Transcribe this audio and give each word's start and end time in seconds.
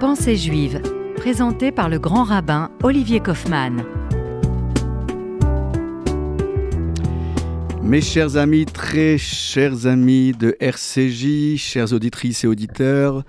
Pensée 0.00 0.36
juive, 0.36 0.80
présenté 1.16 1.72
par 1.72 1.90
le 1.90 1.98
grand 1.98 2.24
rabbin 2.24 2.70
Olivier 2.82 3.20
Kaufmann. 3.20 3.84
Mes 7.82 8.00
chers 8.00 8.38
amis, 8.38 8.64
très 8.64 9.18
chers 9.18 9.86
amis 9.86 10.32
de 10.32 10.56
RCJ, 10.58 11.58
chères 11.58 11.92
auditrices 11.92 12.44
et 12.44 12.46
auditeurs, 12.46 13.24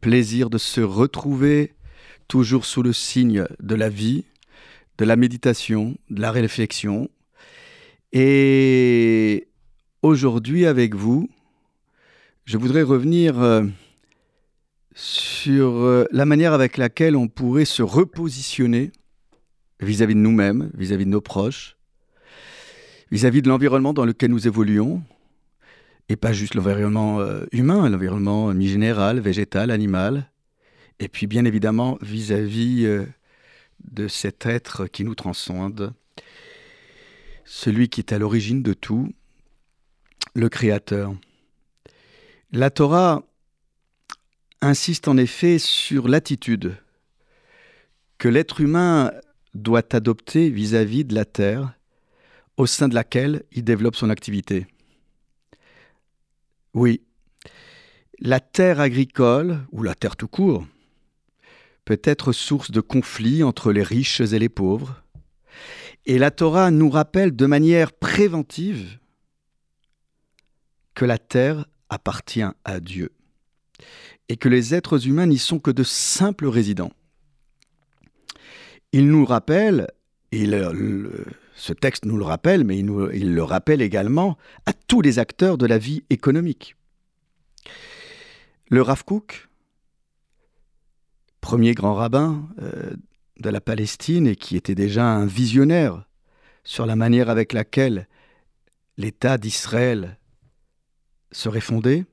plaisir 0.00 0.50
de 0.50 0.58
se 0.58 0.80
retrouver, 0.80 1.74
toujours 2.26 2.64
sous 2.64 2.82
le 2.82 2.92
signe 2.92 3.44
de 3.62 3.76
la 3.76 3.88
vie, 3.88 4.24
de 4.98 5.04
la 5.04 5.14
méditation, 5.14 5.96
de 6.10 6.20
la 6.20 6.32
réflexion. 6.32 7.08
Et 8.12 9.46
aujourd'hui 10.02 10.66
avec 10.66 10.96
vous, 10.96 11.30
je 12.46 12.58
voudrais 12.58 12.82
revenir 12.82 13.40
euh, 13.40 13.62
sur 14.96 15.74
euh, 15.74 16.06
la 16.10 16.24
manière 16.24 16.54
avec 16.54 16.78
laquelle 16.78 17.16
on 17.16 17.28
pourrait 17.28 17.66
se 17.66 17.82
repositionner 17.82 18.90
vis-à-vis 19.78 20.14
de 20.14 20.20
nous-mêmes, 20.20 20.70
vis-à-vis 20.72 21.04
de 21.04 21.10
nos 21.10 21.20
proches, 21.20 21.76
vis-à-vis 23.10 23.42
de 23.42 23.48
l'environnement 23.50 23.92
dans 23.92 24.06
lequel 24.06 24.30
nous 24.30 24.48
évoluons, 24.48 25.02
et 26.08 26.16
pas 26.16 26.32
juste 26.32 26.54
l'environnement 26.54 27.20
euh, 27.20 27.44
humain, 27.52 27.90
l'environnement 27.90 28.54
mi-général, 28.54 29.20
végétal, 29.20 29.70
animal, 29.70 30.30
et 30.98 31.08
puis 31.08 31.26
bien 31.26 31.44
évidemment 31.44 31.98
vis-à-vis 32.00 32.86
de 33.84 34.08
cet 34.08 34.46
être 34.46 34.86
qui 34.86 35.04
nous 35.04 35.14
transcende, 35.14 35.92
celui 37.44 37.90
qui 37.90 38.00
est 38.00 38.14
à 38.14 38.18
l'origine 38.18 38.62
de 38.62 38.72
tout, 38.72 39.12
le 40.34 40.48
Créateur. 40.48 41.14
La 42.50 42.70
Torah 42.70 43.24
insiste 44.66 45.08
en 45.08 45.16
effet 45.16 45.58
sur 45.58 46.08
l'attitude 46.08 46.76
que 48.18 48.28
l'être 48.28 48.60
humain 48.60 49.12
doit 49.54 49.94
adopter 49.94 50.50
vis-à-vis 50.50 51.04
de 51.04 51.14
la 51.14 51.24
terre 51.24 51.72
au 52.56 52.66
sein 52.66 52.88
de 52.88 52.94
laquelle 52.94 53.44
il 53.52 53.64
développe 53.64 53.96
son 53.96 54.10
activité. 54.10 54.66
Oui, 56.74 57.02
la 58.18 58.40
terre 58.40 58.80
agricole, 58.80 59.60
ou 59.72 59.82
la 59.82 59.94
terre 59.94 60.16
tout 60.16 60.28
court, 60.28 60.66
peut 61.84 62.00
être 62.02 62.32
source 62.32 62.70
de 62.70 62.80
conflits 62.80 63.42
entre 63.42 63.72
les 63.72 63.82
riches 63.82 64.20
et 64.20 64.38
les 64.38 64.48
pauvres, 64.48 65.02
et 66.06 66.18
la 66.18 66.30
Torah 66.30 66.70
nous 66.70 66.90
rappelle 66.90 67.34
de 67.34 67.46
manière 67.46 67.92
préventive 67.92 68.98
que 70.94 71.04
la 71.04 71.18
terre 71.18 71.66
appartient 71.88 72.42
à 72.64 72.80
Dieu 72.80 73.10
et 74.28 74.36
que 74.36 74.48
les 74.48 74.74
êtres 74.74 75.06
humains 75.06 75.26
n'y 75.26 75.38
sont 75.38 75.58
que 75.58 75.70
de 75.70 75.82
simples 75.82 76.46
résidents. 76.46 76.92
Il 78.92 79.08
nous 79.08 79.24
rappelle, 79.24 79.88
et 80.32 80.46
ce 81.54 81.72
texte 81.72 82.04
nous 82.04 82.16
le 82.16 82.24
rappelle, 82.24 82.64
mais 82.64 82.78
il, 82.78 82.90
il, 83.14 83.34
le 83.34 83.42
rappelle 83.42 83.82
également 83.82 84.36
à 84.64 84.72
tous 84.72 85.00
les 85.00 85.18
acteurs 85.18 85.58
de 85.58 85.66
la 85.66 85.78
vie 85.78 86.04
économique. 86.10 86.76
Le 88.68 88.82
Rav 88.82 89.04
Kook, 89.04 89.48
premier 91.40 91.74
grand 91.74 91.94
rabbin 91.94 92.48
euh, 92.60 92.94
de 93.38 93.50
la 93.50 93.60
Palestine 93.60 94.26
et 94.26 94.34
qui 94.34 94.56
était 94.56 94.74
déjà 94.74 95.06
un 95.06 95.26
visionnaire 95.26 96.04
sur 96.64 96.86
la 96.86 96.96
manière 96.96 97.30
avec 97.30 97.52
laquelle 97.52 98.08
l'État 98.96 99.38
d'Israël 99.38 100.18
serait 101.30 101.60
fondé. 101.60 102.04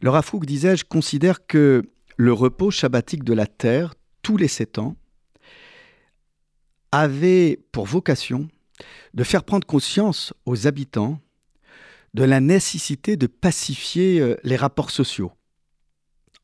Le 0.00 0.10
Rafouk, 0.10 0.44
disais-je, 0.44 0.84
considère 0.84 1.46
que 1.46 1.82
le 2.16 2.32
repos 2.32 2.70
shabbatique 2.70 3.24
de 3.24 3.32
la 3.32 3.46
terre, 3.46 3.94
tous 4.22 4.36
les 4.36 4.48
sept 4.48 4.78
ans, 4.78 4.96
avait 6.92 7.60
pour 7.72 7.86
vocation 7.86 8.48
de 9.14 9.24
faire 9.24 9.44
prendre 9.44 9.66
conscience 9.66 10.32
aux 10.44 10.66
habitants 10.66 11.20
de 12.14 12.24
la 12.24 12.40
nécessité 12.40 13.16
de 13.16 13.26
pacifier 13.26 14.20
euh, 14.20 14.36
les 14.42 14.56
rapports 14.56 14.90
sociaux. 14.90 15.32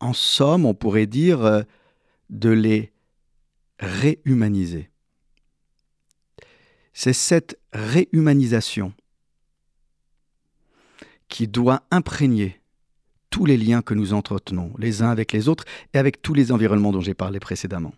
En 0.01 0.13
somme, 0.13 0.67
on 0.67 0.75
pourrait 0.75 1.07
dire 1.07 1.45
euh, 1.45 1.63
de 2.29 2.51
les 2.51 2.93
réhumaniser. 3.79 4.91
C'est 6.93 7.15
cette 7.15 7.59
réhumanisation 7.73 8.93
qui 11.29 11.49
doit 11.49 11.85
imprégner 11.91 12.62
tous 13.33 13.47
les 13.47 13.57
liens 13.57 13.83
que 13.83 13.95
nous 13.95 14.13
entretenons 14.13 14.73
les 14.79 15.03
uns 15.03 15.11
avec 15.11 15.33
les 15.33 15.49
autres 15.49 15.65
et 15.95 15.99
avec 15.99 16.23
tous 16.23 16.35
les 16.35 16.53
environnements 16.53 16.93
dont 16.93 17.01
j'ai 17.01 17.15
parlé 17.15 17.41
précédemment. 17.41 17.95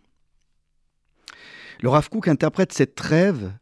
Le 1.83 1.89
Rav 1.91 2.09
interprète 2.27 2.72
cette 2.72 2.95
trêve 2.95 3.53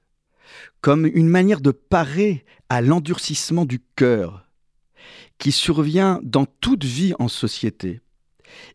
comme 0.83 1.07
une 1.07 1.29
manière 1.29 1.63
de 1.63 1.71
parer 1.71 2.45
à 2.69 2.83
l'endurcissement 2.83 3.65
du 3.65 3.81
cœur 3.97 4.47
qui 5.39 5.51
survient 5.51 6.21
dans 6.23 6.45
toute 6.45 6.85
vie 6.85 7.15
en 7.19 7.29
société 7.29 8.01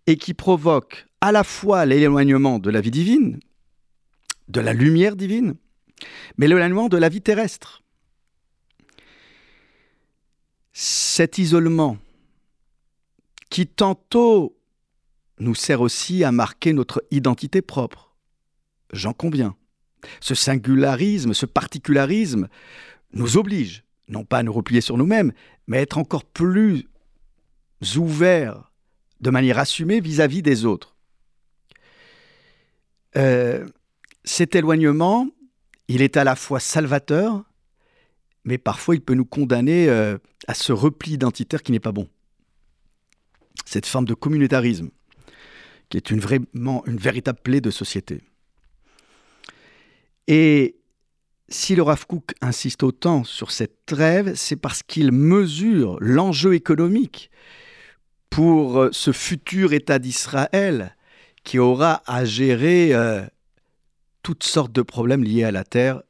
et 0.07 0.17
qui 0.17 0.33
provoque 0.33 1.05
à 1.21 1.31
la 1.31 1.43
fois 1.43 1.85
l'éloignement 1.85 2.57
de 2.57 2.71
la 2.71 2.81
vie 2.81 2.91
divine, 2.91 3.39
de 4.47 4.59
la 4.59 4.73
lumière 4.73 5.15
divine, 5.15 5.55
mais 6.37 6.47
l'éloignement 6.47 6.89
de 6.89 6.97
la 6.97 7.09
vie 7.09 7.21
terrestre. 7.21 7.83
cet 10.79 11.39
isolement 11.39 11.97
qui 13.49 13.67
tantôt 13.67 14.57
nous 15.39 15.55
sert 15.55 15.81
aussi 15.81 16.23
à 16.23 16.31
marquer 16.31 16.73
notre 16.73 17.03
identité 17.11 17.61
propre. 17.61 18.15
J'en 18.91 19.13
conviens. 19.13 19.55
Ce 20.19 20.35
singularisme, 20.35 21.33
ce 21.33 21.45
particularisme 21.45 22.47
nous 23.13 23.37
oblige, 23.37 23.83
non 24.07 24.25
pas 24.25 24.39
à 24.39 24.43
nous 24.43 24.53
replier 24.53 24.81
sur 24.81 24.97
nous-mêmes, 24.97 25.33
mais 25.67 25.77
à 25.77 25.81
être 25.81 25.97
encore 25.97 26.25
plus 26.25 26.87
ouverts 27.95 28.71
de 29.19 29.29
manière 29.29 29.59
assumée 29.59 29.99
vis-à-vis 29.99 30.41
des 30.41 30.65
autres. 30.65 30.95
Euh, 33.15 33.67
cet 34.23 34.55
éloignement, 34.55 35.27
il 35.87 36.01
est 36.01 36.17
à 36.17 36.23
la 36.23 36.35
fois 36.35 36.59
salvateur 36.59 37.47
mais 38.47 38.57
parfois 38.57 38.95
il 38.95 39.01
peut 39.01 39.13
nous 39.13 39.25
condamner 39.25 39.89
euh, 39.89 40.17
à 40.47 40.53
ce 40.53 40.71
repli 40.71 41.11
identitaire 41.11 41.61
qui 41.61 41.73
n'est 41.73 41.81
pas 41.81 41.91
bon. 41.91 42.07
Cette 43.65 43.85
forme 43.85 44.05
de 44.05 44.13
communautarisme, 44.13 44.89
qui 45.89 45.97
est 45.97 46.11
une, 46.11 46.19
vraiment 46.19 46.83
une 46.85 46.97
véritable 46.97 47.39
plaie 47.41 47.61
de 47.61 47.71
société. 47.71 48.21
Et 50.27 50.75
si 51.49 51.75
le 51.75 51.83
Rav 51.83 52.05
insiste 52.41 52.83
autant 52.83 53.23
sur 53.23 53.51
cette 53.51 53.85
trêve, 53.85 54.33
c'est 54.35 54.57
parce 54.57 54.83
qu'il 54.83 55.11
mesure 55.11 55.97
l'enjeu 56.01 56.53
économique 56.53 57.31
pour 58.29 58.79
euh, 58.79 58.89
ce 58.91 59.11
futur 59.11 59.73
État 59.73 59.99
d'Israël 59.99 60.95
qui 61.43 61.59
aura 61.59 62.03
à 62.05 62.25
gérer 62.25 62.93
euh, 62.93 63.25
toutes 64.21 64.43
sortes 64.43 64.73
de 64.73 64.81
problèmes 64.81 65.23
liés 65.23 65.45
à 65.45 65.51
la 65.51 65.63
terre 65.63 66.01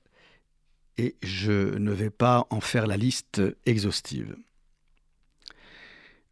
et 0.97 1.15
je 1.21 1.77
ne 1.77 1.91
vais 1.91 2.09
pas 2.09 2.47
en 2.49 2.59
faire 2.59 2.87
la 2.87 2.97
liste 2.97 3.41
exhaustive. 3.67 4.35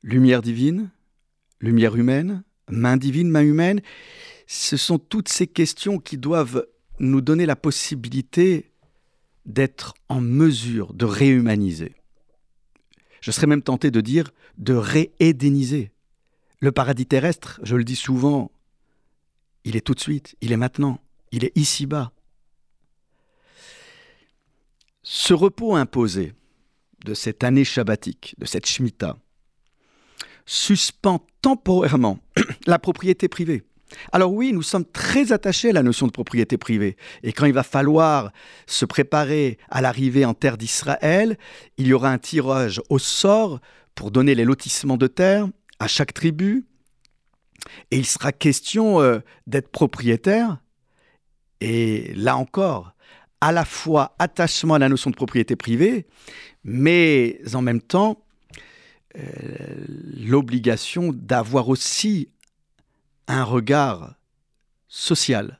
Lumière 0.01 0.41
divine, 0.41 0.89
lumière 1.59 1.95
humaine, 1.95 2.43
main 2.69 2.97
divine, 2.97 3.29
main 3.29 3.43
humaine, 3.43 3.81
ce 4.47 4.77
sont 4.77 4.99
toutes 4.99 5.29
ces 5.29 5.47
questions 5.47 5.99
qui 5.99 6.17
doivent 6.17 6.65
nous 6.99 7.21
donner 7.21 7.45
la 7.45 7.55
possibilité 7.55 8.71
d'être 9.45 9.93
en 10.09 10.21
mesure 10.21 10.93
de 10.93 11.05
réhumaniser. 11.05 11.93
Je 13.21 13.31
serais 13.31 13.47
même 13.47 13.61
tenté 13.61 13.91
de 13.91 14.01
dire 14.01 14.31
de 14.57 14.73
réédéniser. 14.73 15.91
Le 16.59 16.71
paradis 16.71 17.05
terrestre, 17.05 17.59
je 17.63 17.75
le 17.75 17.83
dis 17.83 17.95
souvent, 17.95 18.51
il 19.63 19.75
est 19.75 19.81
tout 19.81 19.93
de 19.93 19.99
suite, 19.99 20.35
il 20.41 20.51
est 20.51 20.57
maintenant, 20.57 20.99
il 21.31 21.43
est 21.43 21.55
ici-bas. 21.57 22.11
Ce 25.03 25.33
repos 25.33 25.75
imposé 25.75 26.33
de 27.03 27.13
cette 27.13 27.43
année 27.43 27.65
shabbatique, 27.65 28.35
de 28.37 28.45
cette 28.45 28.65
Shemitah, 28.65 29.17
suspend 30.45 31.25
temporairement 31.41 32.19
la 32.67 32.79
propriété 32.79 33.27
privée. 33.27 33.63
Alors 34.11 34.33
oui, 34.33 34.51
nous 34.51 34.61
sommes 34.61 34.85
très 34.85 35.31
attachés 35.31 35.69
à 35.69 35.73
la 35.73 35.83
notion 35.83 36.07
de 36.07 36.11
propriété 36.11 36.57
privée. 36.57 36.97
Et 37.23 37.33
quand 37.33 37.45
il 37.45 37.53
va 37.53 37.63
falloir 37.63 38.31
se 38.67 38.85
préparer 38.85 39.57
à 39.69 39.81
l'arrivée 39.81 40.25
en 40.25 40.33
terre 40.33 40.57
d'Israël, 40.57 41.37
il 41.77 41.87
y 41.87 41.93
aura 41.93 42.09
un 42.09 42.17
tirage 42.17 42.81
au 42.89 42.99
sort 42.99 43.59
pour 43.93 44.11
donner 44.11 44.35
les 44.35 44.43
lotissements 44.43 44.97
de 44.97 45.07
terre 45.07 45.47
à 45.79 45.87
chaque 45.87 46.13
tribu. 46.13 46.65
Et 47.91 47.97
il 47.97 48.05
sera 48.05 48.31
question 48.31 49.01
euh, 49.01 49.19
d'être 49.47 49.69
propriétaire. 49.69 50.57
Et 51.61 52.13
là 52.15 52.37
encore, 52.37 52.93
à 53.41 53.51
la 53.51 53.65
fois 53.65 54.15
attachement 54.19 54.75
à 54.75 54.79
la 54.79 54.89
notion 54.89 55.09
de 55.09 55.15
propriété 55.15 55.55
privée, 55.55 56.07
mais 56.63 57.39
en 57.53 57.61
même 57.61 57.81
temps 57.81 58.24
l'obligation 60.17 61.11
d'avoir 61.13 61.69
aussi 61.69 62.29
un 63.27 63.43
regard 63.43 64.15
social. 64.87 65.59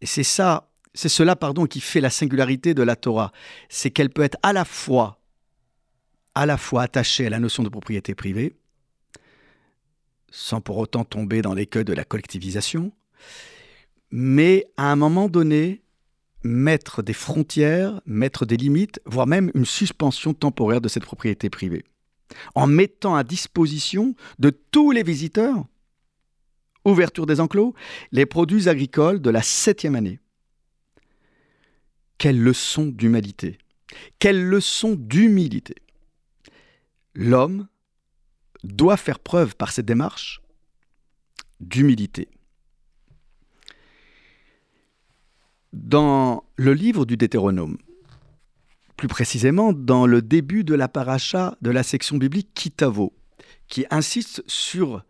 Et 0.00 0.06
c'est 0.06 0.24
ça, 0.24 0.68
c'est 0.94 1.08
cela, 1.08 1.36
pardon, 1.36 1.66
qui 1.66 1.80
fait 1.80 2.00
la 2.00 2.10
singularité 2.10 2.74
de 2.74 2.82
la 2.82 2.96
Torah. 2.96 3.32
C'est 3.68 3.90
qu'elle 3.90 4.10
peut 4.10 4.22
être 4.22 4.38
à 4.42 4.52
la 4.52 4.64
fois, 4.64 5.20
à 6.34 6.46
la 6.46 6.56
fois 6.56 6.82
attachée 6.82 7.26
à 7.26 7.30
la 7.30 7.38
notion 7.38 7.62
de 7.62 7.68
propriété 7.68 8.14
privée, 8.14 8.56
sans 10.30 10.60
pour 10.60 10.78
autant 10.78 11.04
tomber 11.04 11.42
dans 11.42 11.54
l'écueil 11.54 11.84
de 11.84 11.92
la 11.92 12.04
collectivisation, 12.04 12.92
mais 14.10 14.66
à 14.76 14.90
un 14.92 14.96
moment 14.96 15.28
donné, 15.28 15.82
mettre 16.42 17.02
des 17.02 17.12
frontières, 17.12 18.00
mettre 18.06 18.46
des 18.46 18.56
limites, 18.56 19.00
voire 19.04 19.26
même 19.26 19.50
une 19.54 19.64
suspension 19.64 20.34
temporaire 20.34 20.80
de 20.80 20.88
cette 20.88 21.04
propriété 21.04 21.50
privée, 21.50 21.84
en 22.54 22.66
mettant 22.66 23.14
à 23.14 23.24
disposition 23.24 24.14
de 24.38 24.50
tous 24.50 24.90
les 24.90 25.02
visiteurs, 25.02 25.64
ouverture 26.84 27.26
des 27.26 27.40
enclos, 27.40 27.74
les 28.12 28.26
produits 28.26 28.68
agricoles 28.68 29.20
de 29.20 29.30
la 29.30 29.42
septième 29.42 29.94
année. 29.94 30.20
Quelle 32.18 32.40
leçon 32.40 32.86
d'humanité 32.86 33.58
Quelle 34.18 34.42
leçon 34.42 34.94
d'humilité 34.96 35.74
L'homme 37.14 37.68
doit 38.64 38.96
faire 38.96 39.18
preuve 39.18 39.56
par 39.56 39.72
cette 39.72 39.86
démarche 39.86 40.40
d'humilité. 41.60 42.28
Dans 45.72 46.44
le 46.56 46.72
livre 46.72 47.04
du 47.04 47.16
Deutéronome, 47.16 47.76
plus 48.96 49.08
précisément 49.08 49.72
dans 49.72 50.06
le 50.06 50.22
début 50.22 50.64
de 50.64 50.74
la 50.74 50.88
paracha 50.88 51.56
de 51.60 51.70
la 51.70 51.82
section 51.82 52.16
biblique 52.16 52.50
Kitavo, 52.54 53.14
qui 53.68 53.84
insiste 53.90 54.42
sur 54.46 55.04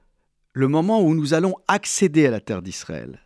le 0.53 0.69
moment 0.69 1.03
où 1.03 1.15
nous 1.15 1.35
allons 1.35 1.55
accéder 1.69 2.27
à 2.27 2.31
la 2.31 2.41
terre 2.41 2.62
d'Israël. 2.62 3.21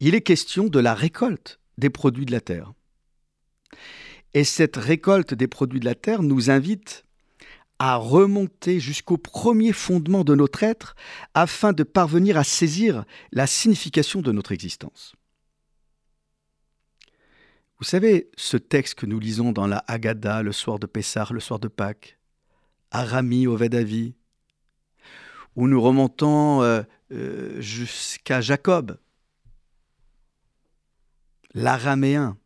Il 0.00 0.14
est 0.14 0.20
question 0.20 0.66
de 0.66 0.78
la 0.78 0.94
récolte 0.94 1.58
des 1.78 1.90
produits 1.90 2.26
de 2.26 2.32
la 2.32 2.40
terre. 2.40 2.72
Et 4.34 4.44
cette 4.44 4.76
récolte 4.76 5.32
des 5.32 5.46
produits 5.46 5.80
de 5.80 5.86
la 5.86 5.94
terre 5.94 6.22
nous 6.22 6.50
invite 6.50 7.04
à 7.78 7.96
remonter 7.96 8.80
jusqu'au 8.80 9.16
premier 9.16 9.72
fondement 9.72 10.24
de 10.24 10.34
notre 10.34 10.62
être 10.62 10.94
afin 11.34 11.72
de 11.72 11.82
parvenir 11.82 12.36
à 12.36 12.44
saisir 12.44 13.04
la 13.32 13.46
signification 13.46 14.22
de 14.22 14.32
notre 14.32 14.52
existence. 14.52 15.14
Vous 17.78 17.84
savez, 17.84 18.30
ce 18.38 18.56
texte 18.56 18.94
que 18.94 19.04
nous 19.04 19.20
lisons 19.20 19.52
dans 19.52 19.66
la 19.66 19.84
Haggadah 19.86 20.42
le 20.42 20.52
soir 20.52 20.78
de 20.78 20.86
Pessah, 20.86 21.28
le 21.30 21.40
soir 21.40 21.60
de 21.60 21.68
Pâques, 21.68 22.18
Arami, 22.90 23.46
Ovedavi, 23.46 24.14
où 25.56 25.68
nous 25.68 25.80
remontons 25.80 26.62
euh, 26.62 26.82
euh, 27.12 27.60
jusqu'à 27.60 28.40
Jacob, 28.40 28.98
l'araméen, 31.52 32.38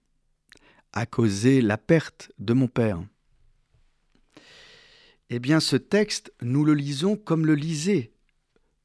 a 0.92 1.06
causé 1.06 1.60
la 1.60 1.78
perte 1.78 2.32
de 2.40 2.52
mon 2.52 2.66
père. 2.66 3.00
Eh 5.28 5.38
bien, 5.38 5.60
ce 5.60 5.76
texte, 5.76 6.32
nous 6.42 6.64
le 6.64 6.74
lisons 6.74 7.16
comme 7.16 7.46
le 7.46 7.54
lisait 7.54 8.10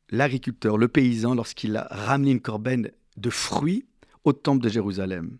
l'agriculteur, 0.09 0.77
le 0.77 0.87
paysan, 0.87 1.33
lorsqu'il 1.33 1.75
a 1.75 1.87
ramené 1.89 2.29
une 2.29 2.41
corbeille 2.41 2.91
de 3.17 3.29
fruits 3.31 3.87
au 4.23 4.33
temple 4.33 4.63
de 4.63 4.69
Jérusalem. 4.69 5.39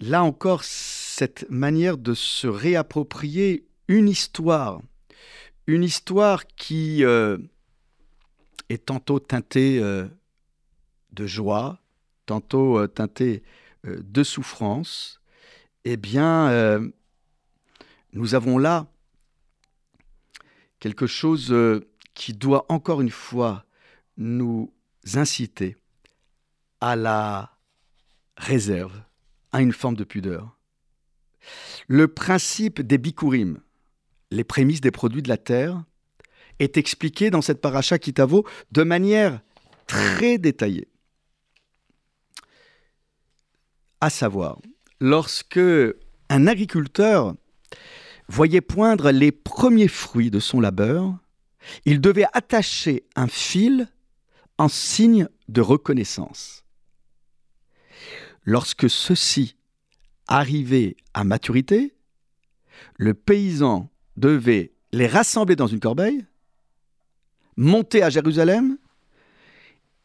Là 0.00 0.22
encore, 0.22 0.62
cette 0.62 1.50
manière 1.50 1.98
de 1.98 2.14
se 2.14 2.46
réapproprier 2.46 3.66
une 3.88 4.08
histoire, 4.08 4.80
une 5.66 5.82
histoire 5.82 6.46
qui 6.46 7.04
euh, 7.04 7.36
est 8.68 8.86
tantôt 8.86 9.18
teintée 9.18 9.80
euh, 9.80 10.06
de 11.12 11.26
joie, 11.26 11.80
tantôt 12.26 12.78
euh, 12.78 12.86
teintée 12.86 13.42
de 13.84 14.22
souffrance, 14.22 15.20
eh 15.84 15.96
bien, 15.96 16.80
nous 18.12 18.34
avons 18.34 18.58
là 18.58 18.86
quelque 20.80 21.06
chose 21.06 21.54
qui 22.12 22.34
doit 22.34 22.66
encore 22.68 23.00
une 23.00 23.10
fois 23.10 23.64
nous 24.16 24.72
inciter 25.14 25.76
à 26.80 26.96
la 26.96 27.56
réserve, 28.36 29.00
à 29.52 29.60
une 29.60 29.72
forme 29.72 29.96
de 29.96 30.04
pudeur. 30.04 30.58
Le 31.86 32.08
principe 32.08 32.80
des 32.80 32.98
bikurim, 32.98 33.60
les 34.30 34.44
prémices 34.44 34.80
des 34.80 34.90
produits 34.90 35.22
de 35.22 35.28
la 35.28 35.36
terre, 35.36 35.82
est 36.58 36.76
expliqué 36.76 37.30
dans 37.30 37.42
cette 37.42 37.60
paracha 37.60 37.98
Kitavo 37.98 38.46
de 38.72 38.82
manière 38.82 39.40
très 39.86 40.38
détaillée. 40.38 40.88
À 44.00 44.10
savoir, 44.10 44.58
lorsque 45.00 45.60
un 46.28 46.46
agriculteur 46.46 47.34
voyait 48.28 48.60
poindre 48.60 49.10
les 49.10 49.32
premiers 49.32 49.88
fruits 49.88 50.30
de 50.30 50.40
son 50.40 50.60
labeur, 50.60 51.16
il 51.84 52.00
devait 52.00 52.26
attacher 52.32 53.04
un 53.16 53.26
fil 53.26 53.88
en 54.58 54.68
signe 54.68 55.28
de 55.48 55.60
reconnaissance. 55.60 56.64
Lorsque 58.48 58.88
ceux-ci 58.88 59.56
arrivaient 60.26 60.96
à 61.12 61.22
maturité, 61.22 61.94
le 62.96 63.12
paysan 63.12 63.90
devait 64.16 64.72
les 64.90 65.06
rassembler 65.06 65.54
dans 65.54 65.66
une 65.66 65.80
corbeille, 65.80 66.24
monter 67.58 68.02
à 68.02 68.08
Jérusalem 68.08 68.78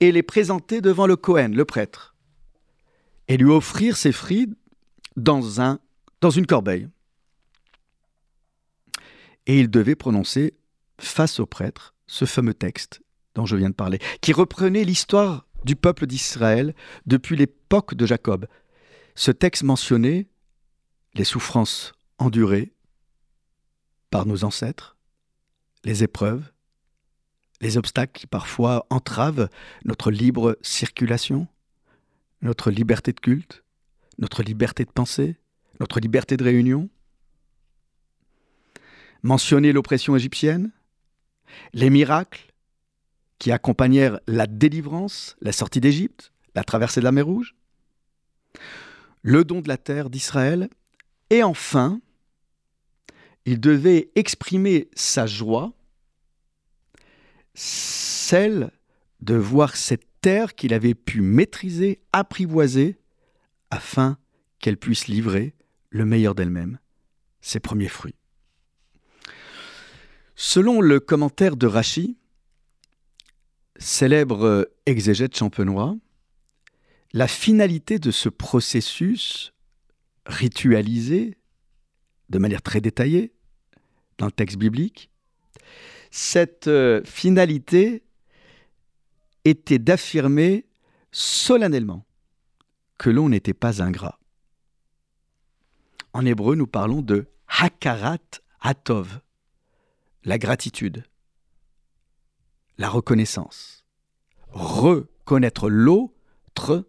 et 0.02 0.12
les 0.12 0.24
présenter 0.24 0.82
devant 0.82 1.08
le 1.08 1.16
Cohen, 1.16 1.52
le 1.54 1.64
prêtre, 1.64 2.18
et 3.30 3.38
lui 3.38 3.50
offrir 3.50 3.96
ses 3.96 4.12
fruits 4.12 4.50
dans, 5.16 5.62
un, 5.62 5.80
dans 6.20 6.30
une 6.30 6.46
corbeille. 6.46 6.90
Et 9.48 9.58
il 9.58 9.70
devait 9.70 9.96
prononcer 9.96 10.54
face 11.00 11.40
au 11.40 11.46
prêtre 11.46 11.96
ce 12.08 12.26
fameux 12.26 12.54
texte 12.54 13.02
dont 13.36 13.46
je 13.46 13.56
viens 13.56 13.70
de 13.70 13.74
parler, 13.74 14.00
qui 14.20 14.34
reprenait 14.34 14.84
l'histoire 14.84 15.48
du 15.64 15.78
peuple 15.78 16.08
d'Israël 16.08 16.76
depuis 17.06 17.38
de 17.82 18.06
Jacob. 18.06 18.48
Ce 19.16 19.32
texte 19.32 19.64
mentionnait 19.64 20.28
les 21.16 21.24
souffrances 21.24 21.94
endurées 22.20 22.72
par 24.12 24.28
nos 24.28 24.44
ancêtres, 24.44 24.96
les 25.84 26.04
épreuves, 26.04 26.52
les 27.62 27.78
obstacles 27.78 28.20
qui 28.20 28.28
parfois 28.28 28.86
entravent 28.92 29.50
notre 29.86 30.12
libre 30.12 30.58
circulation, 30.62 31.48
notre 32.42 32.70
liberté 32.70 33.12
de 33.12 33.20
culte, 33.20 33.64
notre 34.20 34.44
liberté 34.44 34.86
de 34.86 34.92
pensée, 34.92 35.38
notre 35.80 36.00
liberté 36.00 36.38
de 36.38 36.44
réunion, 36.44 36.90
mentionner 39.24 39.72
l'oppression 39.72 40.16
égyptienne, 40.16 40.72
les 41.74 41.90
miracles 41.90 42.54
qui 43.40 43.52
accompagnèrent 43.52 44.20
la 44.28 44.46
délivrance, 44.46 45.36
la 45.42 45.52
sortie 45.52 45.82
d'Égypte, 45.82 46.32
la 46.54 46.64
traversée 46.64 47.00
de 47.00 47.06
la 47.06 47.12
mer 47.12 47.26
Rouge, 47.26 47.56
le 49.22 49.44
don 49.44 49.62
de 49.62 49.68
la 49.68 49.78
terre 49.78 50.10
d'Israël, 50.10 50.70
et 51.30 51.44
enfin, 51.44 52.02
il 53.46 53.60
devait 53.60 54.12
exprimer 54.16 54.90
sa 54.94 55.26
joie, 55.26 55.74
celle 57.54 58.72
de 59.22 59.36
voir 59.36 59.76
cette 59.76 60.08
terre 60.22 60.56
qu'il 60.56 60.74
avait 60.74 60.96
pu 60.96 61.22
maîtriser, 61.22 62.02
apprivoiser, 62.14 62.98
afin 63.70 64.18
qu'elle 64.60 64.78
puisse 64.78 65.08
livrer 65.08 65.56
le 65.90 66.06
meilleur 66.06 66.36
d'elle-même, 66.36 66.80
ses 67.42 67.60
premiers 67.60 67.88
fruits. 67.88 68.16
Selon 70.36 70.82
le 70.82 71.00
commentaire 71.00 71.58
de 71.58 71.68
Rachi, 71.68 72.18
célèbre 73.78 74.70
exégète 74.86 75.36
champenois, 75.36 75.96
la 77.14 77.28
finalité 77.28 78.00
de 78.00 78.12
ce 78.12 78.28
processus 78.28 79.54
ritualisé 80.26 81.38
de 82.30 82.40
manière 82.40 82.62
très 82.62 82.82
détaillée 82.82 83.34
dans 84.18 84.26
le 84.26 84.32
texte 84.32 84.58
biblique, 84.58 85.12
cette 86.10 86.68
euh, 86.68 87.04
finalité 87.06 88.04
était 89.46 89.80
d'affirmer 89.80 90.66
solennellement 91.12 92.06
que 92.98 93.10
l'on 93.10 93.30
n'était 93.30 93.54
pas 93.54 93.84
ingrat. 93.84 94.20
En 96.14 96.26
hébreu, 96.26 96.56
nous 96.56 96.68
parlons 96.68 97.02
de 97.02 97.28
hakarat 97.48 98.18
atov, 98.62 99.20
la 100.24 100.38
gratitude, 100.38 101.04
la 102.78 102.90
reconnaissance, 102.90 103.86
reconnaître 104.50 105.70
l'autre 105.70 106.86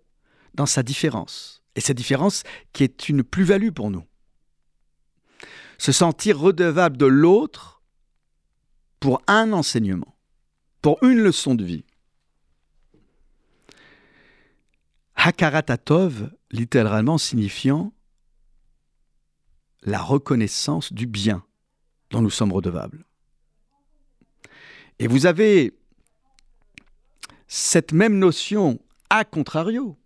dans 0.55 0.67
sa 0.67 0.83
différence, 0.83 1.63
et 1.75 1.81
cette 1.81 1.97
différence 1.97 2.43
qui 2.73 2.85
est 2.85 3.09
une 3.09 3.23
plus-value 3.23 3.71
pour 3.71 3.91
nous. 3.91 4.05
Se 5.79 5.93
sentir 5.93 6.39
redevable 6.39 6.97
de 6.97 7.07
l'autre 7.07 7.83
pour 9.01 9.21
un 9.27 9.53
enseignement, 9.53 10.17
pour 10.81 11.03
une 11.03 11.19
leçon 11.19 11.55
de 11.55 11.65
vie. 11.65 11.85
Hakaratatov, 15.17 16.31
littéralement 16.51 17.19
signifiant 17.19 17.93
la 19.83 20.01
reconnaissance 20.01 20.93
du 20.93 21.07
bien 21.07 21.45
dont 22.11 22.23
nous 22.23 22.31
sommes 22.31 22.53
redevables. 22.53 23.05
Et 24.99 25.07
vous 25.07 25.27
avez 25.27 25.77
cette 27.49 27.93
même 27.93 28.19
notion, 28.19 28.81
à 29.11 29.25
contrario, 29.25 29.99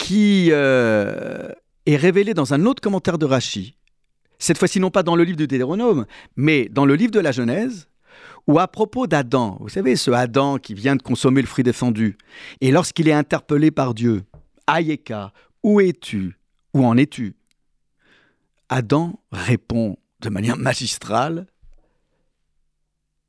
qui 0.00 0.48
euh, 0.50 1.50
est 1.84 1.96
révélée 1.96 2.32
dans 2.32 2.54
un 2.54 2.64
autre 2.64 2.80
commentaire 2.80 3.18
de 3.18 3.26
Rachi, 3.26 3.76
cette 4.38 4.56
fois-ci 4.56 4.80
non 4.80 4.90
pas 4.90 5.02
dans 5.02 5.14
le 5.14 5.24
livre 5.24 5.36
du 5.36 5.46
Deutéronome, 5.46 6.06
mais 6.36 6.70
dans 6.70 6.86
le 6.86 6.94
livre 6.94 7.10
de 7.10 7.20
la 7.20 7.32
Genèse, 7.32 7.86
où 8.46 8.58
à 8.58 8.66
propos 8.66 9.06
d'Adam, 9.06 9.58
vous 9.60 9.68
savez, 9.68 9.96
ce 9.96 10.10
Adam 10.10 10.56
qui 10.56 10.72
vient 10.72 10.96
de 10.96 11.02
consommer 11.02 11.42
le 11.42 11.46
fruit 11.46 11.64
défendu, 11.64 12.16
et 12.62 12.70
lorsqu'il 12.70 13.08
est 13.08 13.12
interpellé 13.12 13.70
par 13.70 13.92
Dieu, 13.92 14.22
Ayeka, 14.66 15.34
où 15.62 15.80
es-tu? 15.80 16.38
Où 16.72 16.86
en 16.86 16.96
es-tu? 16.96 17.36
Adam 18.70 19.20
répond 19.30 19.98
de 20.22 20.30
manière 20.30 20.56
magistrale 20.56 21.46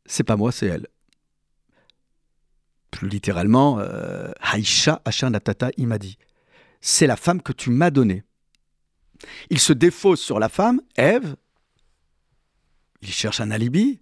C'est 0.06 0.24
pas 0.24 0.38
moi, 0.38 0.54
c'est 0.54 0.68
elle. 0.68 0.88
Plus 2.92 3.10
littéralement, 3.10 3.80
euh, 3.80 4.32
Haïcha 4.40 5.01
Natata, 5.30 5.70
il 5.75 5.88
m'a 5.88 5.98
dit 5.98 6.18
C'est 6.81 7.07
la 7.07 7.15
femme 7.15 7.41
que 7.41 7.53
tu 7.53 7.69
m'as 7.69 7.91
donnée. 7.91 8.23
Il 9.50 9.59
se 9.59 9.73
défausse 9.73 10.21
sur 10.21 10.39
la 10.39 10.50
femme, 10.50 10.81
Ève. 10.95 11.35
Il 13.01 13.11
cherche 13.11 13.39
un 13.39 13.51
alibi. 13.51 14.00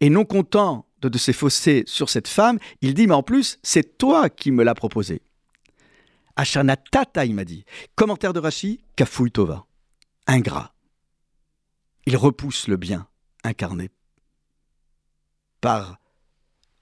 Et 0.00 0.08
non 0.08 0.24
content 0.24 0.86
de, 1.02 1.10
de 1.10 1.18
s'effausser 1.18 1.84
sur 1.86 2.08
cette 2.08 2.28
femme, 2.28 2.58
il 2.80 2.94
dit 2.94 3.06
Mais 3.06 3.14
en 3.14 3.22
plus, 3.22 3.58
c'est 3.62 3.98
toi 3.98 4.30
qui 4.30 4.50
me 4.50 4.64
l'as 4.64 4.74
proposé. 4.74 5.20
Ashana 6.36 6.76
Tata, 6.76 7.26
il 7.26 7.34
m'a 7.34 7.44
dit. 7.44 7.64
Commentaire 7.96 8.32
de 8.32 8.40
Rashi, 8.40 8.80
Kafouille 8.96 9.30
Tova. 9.30 9.66
Ingrat. 10.26 10.72
Il 12.06 12.16
repousse 12.16 12.66
le 12.66 12.76
bien 12.76 13.08
incarné 13.44 13.90
par 15.60 15.98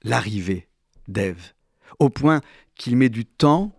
l'arrivée 0.02 0.68
d'Ève, 1.08 1.54
au 1.98 2.10
point 2.10 2.40
qu'il 2.76 2.96
met 2.96 3.08
du 3.08 3.24
temps, 3.24 3.72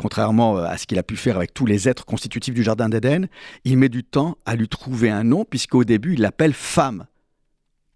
contrairement 0.00 0.56
à 0.56 0.78
ce 0.78 0.86
qu'il 0.86 0.98
a 0.98 1.02
pu 1.02 1.14
faire 1.14 1.36
avec 1.36 1.52
tous 1.52 1.66
les 1.66 1.86
êtres 1.86 2.06
constitutifs 2.06 2.54
du 2.54 2.62
Jardin 2.62 2.88
d'Éden, 2.88 3.28
il 3.64 3.76
met 3.76 3.90
du 3.90 4.02
temps 4.02 4.38
à 4.46 4.56
lui 4.56 4.66
trouver 4.66 5.10
un 5.10 5.24
nom, 5.24 5.44
puisqu'au 5.44 5.84
début 5.84 6.14
il 6.14 6.22
l'appelle 6.22 6.54
femme, 6.54 7.06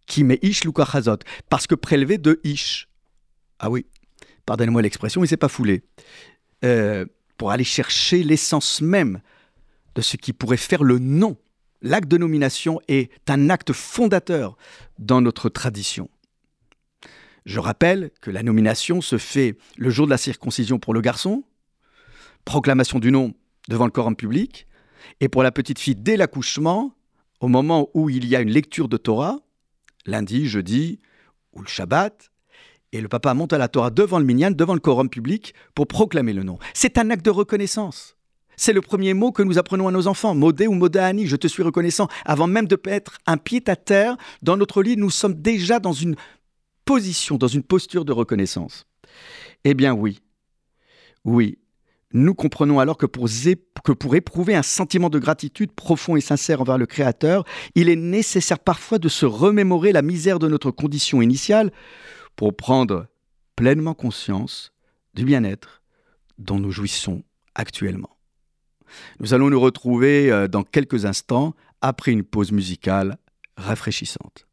qui 0.05 0.23
met 0.23 0.39
Ish 0.43 0.65
Lukachazot, 0.65 1.21
parce 1.49 1.67
que 1.67 1.75
prélevé 1.75 2.19
de 2.19 2.41
Ish. 2.45 2.91
Ah 3.59 3.71
oui, 3.71 3.87
pardonnez-moi 4.45 4.83
l'expression, 4.83 5.25
il 5.25 5.29
s'est 5.29 5.39
pas 5.39 5.49
foulé. 5.49 5.83
Euh, 6.63 7.07
pour 7.39 7.53
aller 7.53 7.65
chercher 7.65 8.23
l'essence 8.23 8.83
même 8.83 9.23
de 9.95 10.03
ce 10.03 10.19
qui 10.19 10.35
pourrait 10.35 10.59
faire 10.59 10.85
le 10.85 10.99
nom. 10.99 11.39
L'acte 11.81 12.09
de 12.09 12.19
nomination 12.19 12.83
est 12.87 13.11
un 13.31 13.49
acte 13.49 13.73
fondateur 13.73 14.59
dans 14.99 15.23
notre 15.23 15.49
tradition. 15.49 16.11
Je 17.47 17.61
rappelle 17.61 18.11
que 18.21 18.31
la 18.31 18.43
nomination 18.43 19.01
se 19.01 19.17
fait 19.17 19.57
le 19.79 19.89
jour 19.89 20.05
de 20.05 20.11
la 20.11 20.19
circoncision 20.19 20.79
pour 20.79 20.93
le 20.93 21.01
garçon, 21.01 21.45
proclamation 22.45 22.99
du 22.99 23.11
nom 23.11 23.35
devant 23.69 23.85
le 23.87 23.91
Coran 23.91 24.15
public, 24.15 24.67
et 25.21 25.29
pour 25.29 25.43
la 25.43 25.53
petite 25.53 25.79
fille 25.79 25.95
dès 25.95 26.17
l'accouchement, 26.17 26.93
au 27.41 27.49
moment 27.49 27.89
où 27.95 28.11
il 28.11 28.27
y 28.27 28.37
a 28.37 28.41
une 28.41 28.51
lecture 28.51 28.89
de 28.89 28.97
Torah, 28.97 29.41
lundi, 30.07 30.47
jeudi 30.47 31.01
ou 31.53 31.61
le 31.61 31.67
Shabbat, 31.67 32.31
et 32.93 33.01
le 33.01 33.09
papa 33.09 33.35
monte 33.35 33.53
à 33.53 33.59
la 33.59 33.69
Torah 33.69 33.91
devant 33.91 34.19
le 34.19 34.25
minyan, 34.25 34.51
devant 34.53 34.75
le 34.75 34.81
quorum 34.81 35.09
public, 35.09 35.55
pour 35.75 35.87
proclamer 35.87 36.33
le 36.33 36.45
nom. 36.45 36.59
C'est 36.75 36.97
un 36.97 37.11
acte 37.11 37.25
de 37.25 37.31
reconnaissance. 37.31 38.17
C'est 38.57 38.73
le 38.73 38.81
premier 38.81 39.15
mot 39.15 39.33
que 39.33 39.43
nous 39.43 39.59
apprenons 39.59 39.89
à 39.89 39.91
nos 39.91 40.07
enfants. 40.07 40.35
Modé 40.35 40.69
ou 40.69 40.75
modéani, 40.75 41.27
je 41.27 41.35
te 41.35 41.49
suis 41.49 41.65
reconnaissant. 41.65 42.07
Avant 42.25 42.47
même 42.47 42.69
de 42.69 42.81
mettre 42.87 43.19
un 43.27 43.37
pied 43.37 43.63
à 43.67 43.75
terre 43.75 44.17
dans 44.43 44.57
notre 44.57 44.81
lit, 44.81 44.97
nous 44.97 45.11
sommes 45.11 45.35
déjà 45.35 45.81
dans 45.81 45.93
une 45.93 46.15
position, 46.85 47.37
dans 47.37 47.49
une 47.49 47.65
posture 47.65 48.05
de 48.05 48.13
reconnaissance. 48.13 48.87
Eh 49.65 49.75
bien 49.75 49.93
oui, 49.93 50.21
oui, 51.25 51.59
nous 52.15 52.35
comprenons 52.35 52.79
alors 52.79 52.97
que 52.97 53.07
pour, 53.07 54.15
éprouver 54.15 54.55
un 54.55 54.63
sentiment 54.63 55.11
de 55.11 55.19
gratitude 55.19 55.73
profond 55.73 56.15
et 56.15 56.21
sincère 56.21 56.61
envers 56.61 56.79
le 56.79 56.87
Créateur, 56.87 57.45
il 57.75 57.89
est 57.89 57.97
nécessaire 57.97 58.61
parfois 58.61 59.01
de 59.01 59.09
se 59.09 59.27
remémorer 59.27 59.91
la 59.91 60.01
misère 60.01 60.39
de 60.39 60.47
notre 60.47 60.71
condition 60.71 61.21
initiale 61.21 61.73
pour 62.37 62.55
prendre 62.55 63.09
pleinement 63.57 63.95
conscience 63.95 64.73
du 65.15 65.25
bien-être 65.25 65.83
dont 66.39 66.61
nous 66.61 66.71
jouissons 66.71 67.25
actuellement. 67.57 68.17
Nous 69.19 69.35
allons 69.35 69.51
nous 69.51 69.61
retrouver 69.61 70.31
euh, 70.31 70.47
dans 70.47 70.63
quelques 70.63 71.07
instants 71.07 71.55
après 71.81 72.13
une 72.13 72.23
pause 72.23 72.53
musicale 72.53 73.19
rafraîchissante. 73.57 74.47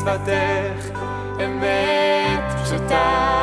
מצוותך 0.00 0.98
אמת 1.44 2.60
פשוטה. 2.62 3.39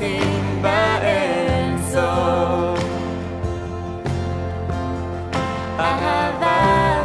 מונחים 0.00 0.62
באינסוף. 0.62 1.98
אהבה, 5.78 7.02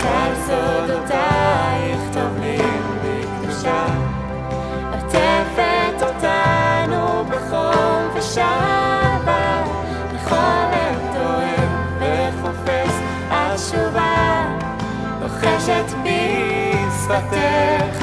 כל 0.00 0.34
סודותייך 0.46 2.00
טובלים 2.12 2.82
בקדושה, 3.04 3.86
עוטפת 4.92 6.02
אותנו 6.02 7.24
בחום 7.24 8.08
ושבה, 8.14 9.62
לחומר 10.14 10.94
טוען 11.12 11.68
וחופש, 12.00 12.92
השובה 13.30 14.44
לוחשת 15.20 15.88
בשפתך. 16.04 17.97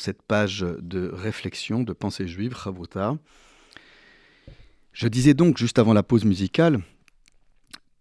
Cette 0.00 0.22
page 0.22 0.60
de 0.60 1.10
réflexion, 1.12 1.82
de 1.82 1.92
pensée 1.92 2.26
juive, 2.26 2.56
Chavruta. 2.56 3.16
Je 4.92 5.08
disais 5.08 5.34
donc 5.34 5.58
juste 5.58 5.78
avant 5.78 5.92
la 5.92 6.02
pause 6.02 6.24
musicale 6.24 6.80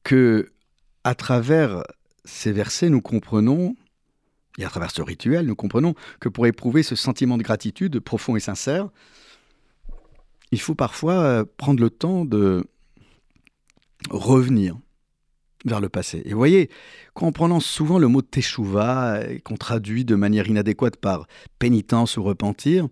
que 0.04 0.52
à 1.04 1.16
travers 1.16 1.84
ces 2.26 2.52
versets, 2.52 2.90
nous 2.90 3.02
comprenons, 3.02 3.76
et 4.58 4.66
à 4.66 4.70
travers 4.70 4.92
ce 4.92 5.02
rituel, 5.02 5.46
nous 5.46 5.56
comprenons 5.56 5.96
que 6.20 6.30
pour 6.30 6.48
éprouver 6.48 6.84
ce 6.84 6.96
sentiment 6.96 7.38
de 7.38 7.44
gratitude 7.44 8.00
profond 8.00 8.36
et 8.36 8.40
sincère, 8.40 8.90
il 10.52 10.60
faut 10.60 10.76
parfois 10.76 11.14
euh, 11.14 11.46
prendre 11.58 11.82
le 11.82 11.90
temps 11.90 12.26
de 12.26 12.66
revenir 14.10 14.78
vers 15.66 15.82
le 15.82 15.90
passé. 15.90 16.22
Et 16.26 16.32
vous 16.32 16.38
voyez, 16.38 16.70
quand 17.14 17.28
on 17.28 17.32
prononce 17.32 17.66
souvent 17.66 18.00
le 18.00 18.08
mot 18.08 18.22
teshuva, 18.22 19.22
et 19.28 19.40
qu'on 19.40 19.58
traduit 19.58 20.06
de 20.06 20.16
manière 20.16 20.48
inadéquate 20.48 20.98
par 20.98 21.28
pénitence 21.60 22.18
ou 22.18 22.24
repentir, 22.24 22.88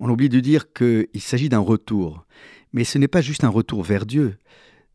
on 0.00 0.08
oublie 0.08 0.28
de 0.28 0.40
dire 0.40 0.72
qu'il 0.72 1.08
s'agit 1.20 1.48
d'un 1.48 1.58
retour. 1.58 2.24
Mais 2.72 2.84
ce 2.84 2.98
n'est 2.98 3.08
pas 3.08 3.20
juste 3.20 3.44
un 3.44 3.48
retour 3.48 3.82
vers 3.82 4.06
Dieu, 4.06 4.36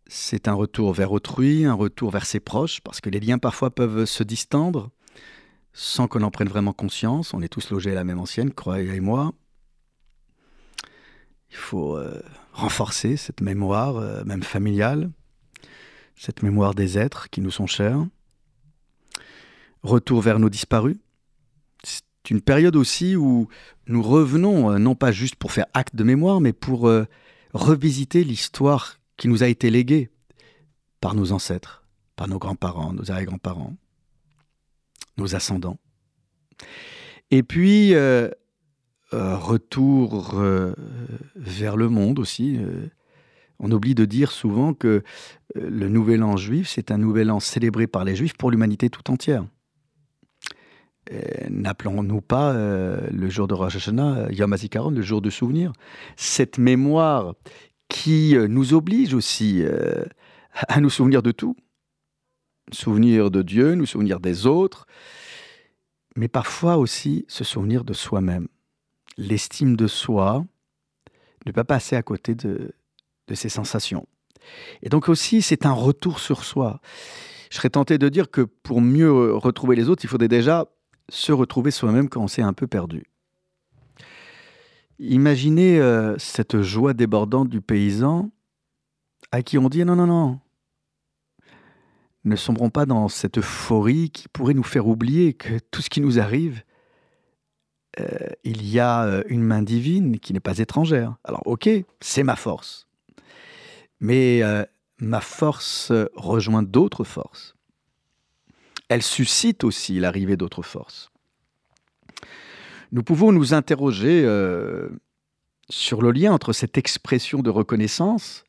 c'est 0.08 0.48
un 0.48 0.54
retour 0.54 0.94
vers 0.94 1.12
autrui, 1.12 1.66
un 1.66 1.74
retour 1.74 2.10
vers 2.10 2.26
ses 2.26 2.40
proches, 2.40 2.82
parce 2.82 3.00
que 3.00 3.10
les 3.10 3.20
liens 3.20 3.38
parfois 3.38 3.70
peuvent 3.70 4.06
se 4.06 4.24
distendre 4.24 4.90
sans 5.72 6.08
qu'on 6.08 6.24
en 6.24 6.32
prenne 6.32 6.50
vraiment 6.50 6.74
conscience. 6.74 7.34
On 7.34 7.42
est 7.42 7.48
tous 7.48 7.70
logés 7.70 7.92
à 7.92 7.96
la 7.96 8.04
même 8.04 8.20
ancienne, 8.20 8.52
croyez 8.52 8.96
et 8.96 9.00
moi. 9.00 9.34
Il 11.52 11.58
faut 11.58 11.96
euh, 11.96 12.22
renforcer 12.54 13.18
cette 13.18 13.42
mémoire, 13.42 13.98
euh, 13.98 14.24
même 14.24 14.44
familiale, 14.44 15.12
cette 16.20 16.44
mémoire 16.44 16.76
des 16.76 16.98
êtres 16.98 17.30
qui 17.30 17.40
nous 17.40 17.50
sont 17.50 17.66
chers. 17.66 18.06
Retour 19.84 20.22
vers 20.22 20.38
nos 20.38 20.50
disparus. 20.50 20.98
C'est 21.82 22.30
une 22.30 22.42
période 22.42 22.76
aussi 22.76 23.16
où 23.16 23.48
nous 23.88 24.04
revenons, 24.04 24.72
euh, 24.72 24.78
non 24.80 24.96
pas 24.96 25.14
juste 25.14 25.36
pour 25.36 25.54
faire 25.54 25.68
acte 25.74 25.96
de 25.96 26.04
mémoire, 26.04 26.42
mais 26.42 26.52
pour 26.52 26.90
euh, 26.90 27.06
revisiter 27.54 28.26
l'histoire 28.26 29.00
qui 29.16 29.30
nous 29.30 29.44
a 29.44 29.48
été 29.48 29.70
léguée 29.70 30.10
par 31.00 31.16
nos 31.16 31.32
ancêtres, 31.32 31.86
par 32.18 32.28
nos 32.28 32.38
grands-parents, 32.38 32.92
nos 32.92 33.10
arrière-grands-parents, 33.10 33.78
nos 35.16 35.36
ascendants. 35.36 35.80
Et 37.32 37.44
puis, 37.44 37.94
euh, 37.94 38.30
retour 39.14 40.36
vers 41.36 41.78
le 41.78 41.88
monde 41.88 42.20
aussi. 42.20 42.60
On 43.60 43.72
oublie 43.72 43.96
de 43.96 44.06
dire 44.06 44.32
souvent 44.32 44.74
que 44.74 44.88
euh, 44.88 45.70
le 45.70 45.90
Nouvel 45.90 46.24
An 46.24 46.38
juif, 46.38 46.70
c'est 46.70 46.92
un 46.92 46.98
Nouvel 46.98 47.30
An 47.30 47.40
célébré 47.40 47.88
par 47.88 48.06
les 48.06 48.16
Juifs 48.16 48.34
pour 48.34 48.52
l'humanité 48.52 48.90
tout 48.90 49.12
entière. 49.12 49.46
Euh, 51.12 51.20
N'appelons-nous 51.50 52.22
pas 52.22 52.54
euh, 52.54 53.08
le 53.12 53.30
jour 53.30 53.48
de 53.48 53.54
Rosh 53.54 53.76
Hashanah 53.76 54.32
Yom 54.32 54.54
HaZikaron, 54.54 54.92
le 54.92 55.02
jour 55.02 55.22
de 55.22 55.30
souvenir 55.30 55.74
Cette 56.16 56.58
mémoire 56.58 57.36
qui 57.90 58.36
nous 58.48 58.74
oblige 58.74 59.16
aussi 59.16 59.64
à 60.54 60.80
nous 60.80 60.92
souvenir 60.92 61.24
de 61.24 61.32
tout. 61.32 61.56
Souvenir 62.72 63.32
de 63.32 63.42
Dieu, 63.42 63.74
nous 63.74 63.88
souvenir 63.88 64.20
des 64.20 64.46
autres, 64.46 64.86
mais 66.16 66.28
parfois 66.28 66.78
aussi 66.78 67.26
se 67.28 67.44
souvenir 67.44 67.84
de 67.84 67.94
soi-même. 67.94 68.48
L'estime 69.18 69.76
de 69.76 69.88
soi 69.88 70.46
ne 71.48 71.52
pas 71.52 71.64
passer 71.64 71.96
à 71.96 72.04
côté 72.04 72.36
de, 72.36 72.76
de 73.30 73.36
ses 73.36 73.50
sensations. 73.50 74.08
Et 74.82 74.90
donc 74.90 75.08
aussi, 75.08 75.42
c'est 75.42 75.66
un 75.66 75.72
retour 75.72 76.20
sur 76.20 76.44
soi. 76.44 76.82
Je 77.50 77.58
serais 77.58 77.70
tenté 77.70 77.98
de 77.98 78.10
dire 78.10 78.30
que 78.30 78.42
pour 78.42 78.82
mieux 78.82 79.10
euh, 79.10 79.36
retrouver 79.36 79.76
les 79.76 79.88
autres, 79.90 80.04
il 80.04 80.08
faudrait 80.08 80.28
déjà 80.28 80.66
se 81.10 81.32
retrouver 81.32 81.72
soi-même 81.72 82.10
quand 82.10 82.22
on 82.22 82.28
s'est 82.28 82.42
un 82.42 82.54
peu 82.54 82.68
perdu. 82.68 83.06
Imaginez 85.00 85.80
euh, 85.80 86.18
cette 86.18 86.62
joie 86.62 86.94
débordante 86.94 87.50
du 87.50 87.62
paysan 87.62 88.32
à 89.32 89.42
qui 89.42 89.58
on 89.58 89.70
dit 89.70 89.86
non, 89.86 89.96
non, 89.96 90.08
non. 90.08 90.40
Ne 92.26 92.36
sombrons 92.36 92.70
pas 92.70 92.86
dans 92.86 93.08
cette 93.08 93.38
euphorie 93.38 94.10
qui 94.10 94.28
pourrait 94.28 94.54
nous 94.54 94.64
faire 94.64 94.88
oublier 94.88 95.34
que 95.34 95.58
tout 95.72 95.82
ce 95.82 95.90
qui 95.90 96.02
nous 96.02 96.20
arrive, 96.20 96.64
euh, 98.00 98.06
il 98.44 98.68
y 98.70 98.80
a 98.80 99.24
une 99.28 99.42
main 99.42 99.62
divine 99.62 100.20
qui 100.20 100.34
n'est 100.34 100.40
pas 100.42 100.58
étrangère. 100.58 101.16
Alors 101.24 101.42
ok, 101.46 101.70
c'est 102.02 102.24
ma 102.24 102.36
force. 102.36 102.89
Mais 104.00 104.42
euh, 104.44 104.64
ma 105.00 105.22
force 105.22 105.92
euh, 105.92 106.10
rejoint 106.16 106.64
d'autres 106.64 107.04
forces. 107.04 107.56
Elle 108.88 109.04
suscite 109.04 109.64
aussi 109.64 110.00
l'arrivée 110.00 110.38
d'autres 110.38 110.64
forces. 110.64 111.12
Nous 112.92 113.04
pouvons 113.04 113.32
nous 113.32 113.54
interroger 113.54 114.24
euh, 114.26 114.90
sur 115.70 116.02
le 116.02 116.12
lien 116.12 116.34
entre 116.34 116.54
cette 116.54 116.78
expression 116.78 117.42
de 117.42 117.50
reconnaissance 117.50 118.44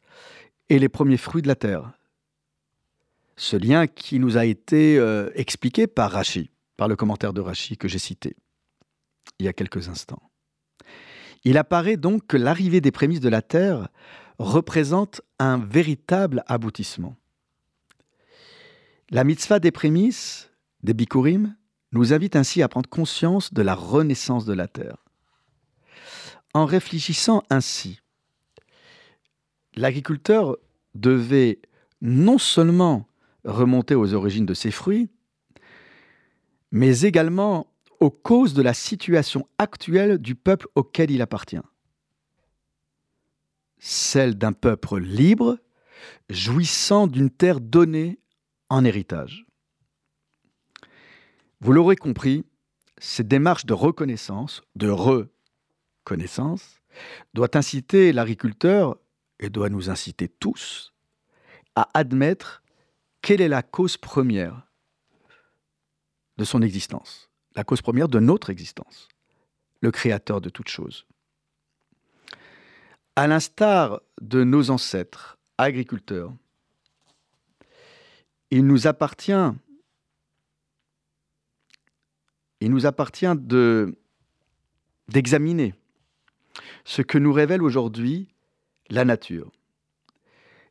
et 0.71 0.79
les 0.79 0.89
premiers 0.89 1.19
fruits 1.19 1.43
de 1.43 1.49
la 1.49 1.57
terre. 1.57 1.93
Ce 3.37 3.57
lien 3.57 3.87
qui 3.87 4.19
nous 4.19 4.37
a 4.37 4.45
été 4.45 5.03
expliqué 5.35 5.87
par 5.87 6.13
Rachi, 6.13 6.51
par 6.77 6.89
le 6.89 6.97
commentaire 6.97 7.33
de 7.33 7.41
Rachi 7.41 7.79
que 7.79 7.89
j'ai 7.89 7.99
cité 7.99 8.37
il 9.41 9.47
y 9.47 9.49
a 9.49 9.53
quelques 9.53 9.89
instants. 9.89 10.23
Il 11.45 11.57
apparaît 11.57 11.97
donc 11.97 12.27
que 12.27 12.37
l'arrivée 12.37 12.81
des 12.81 12.93
prémices 12.93 13.21
de 13.21 13.29
la 13.29 13.43
terre 13.43 13.89
représente 14.41 15.21
un 15.39 15.59
véritable 15.59 16.43
aboutissement. 16.47 17.15
La 19.11 19.23
mitzvah 19.23 19.61
des 19.61 19.71
prémices, 19.71 20.51
des 20.83 20.95
bikurim, 20.95 21.55
nous 21.93 22.15
invite 22.15 22.37
ainsi 22.37 22.63
à 22.63 22.69
prendre 22.69 22.89
conscience 22.89 23.53
de 23.53 23.61
la 23.61 23.75
renaissance 23.75 24.47
de 24.47 24.55
la 24.55 24.67
terre. 24.67 24.97
En 26.55 26.65
réfléchissant 26.65 27.43
ainsi, 27.51 28.01
l'agriculteur 29.77 30.57
devait 30.95 31.61
non 32.01 32.39
seulement 32.39 33.07
remonter 33.45 33.95
aux 33.95 34.15
origines 34.15 34.47
de 34.47 34.55
ses 34.55 34.71
fruits, 34.71 35.11
mais 36.73 37.03
également 37.03 37.67
aux 38.01 38.11
causes 38.11 38.55
de 38.55 38.63
la 38.63 38.73
situation 38.73 39.47
actuelle 39.59 40.17
du 40.17 40.35
peuple 40.35 40.67
auquel 40.75 41.11
il 41.11 41.21
appartient. 41.21 41.61
Celle 43.81 44.37
d'un 44.37 44.53
peuple 44.53 44.99
libre, 45.01 45.59
jouissant 46.29 47.07
d'une 47.07 47.31
terre 47.31 47.61
donnée 47.61 48.21
en 48.69 48.85
héritage. 48.85 49.45
Vous 51.61 51.73
l'aurez 51.73 51.97
compris, 51.97 52.45
cette 52.99 53.29
démarche 53.29 53.67
de 53.67 53.75
reconnaissance, 53.75 54.63
de 54.77 54.89
reconnaissance, 54.89 56.81
doit 57.35 57.57
inciter 57.57 58.13
l'agriculteur, 58.13 58.97
et 59.41 59.51
doit 59.51 59.71
nous 59.71 59.91
inciter 59.91 60.29
tous, 60.29 60.93
à 61.75 61.89
admettre 61.95 62.63
quelle 63.23 63.41
est 63.41 63.49
la 63.49 63.63
cause 63.63 63.97
première 63.97 64.69
de 66.37 66.45
son 66.45 66.63
existence, 66.63 67.31
la 67.57 67.65
cause 67.65 67.83
première 67.83 68.09
de 68.09 68.21
notre 68.21 68.51
existence, 68.51 69.09
le 69.81 69.91
créateur 69.91 70.41
de 70.41 70.51
toutes 70.51 70.69
choses. 70.69 71.07
À 73.21 73.27
l'instar 73.27 74.01
de 74.23 74.45
nos 74.45 74.71
ancêtres 74.71 75.37
agriculteurs, 75.59 76.33
il 78.51 78.67
nous 78.67 78.87
appartient 78.87 79.53
il 82.63 82.71
nous 82.71 82.87
appartient 82.87 83.37
de 83.37 83.99
d'examiner 85.09 85.75
ce 86.87 87.03
que 87.03 87.19
nous 87.19 87.35
révèle 87.35 87.63
aujourd'hui 87.63 88.27
la 88.89 89.05
nature, 89.05 89.53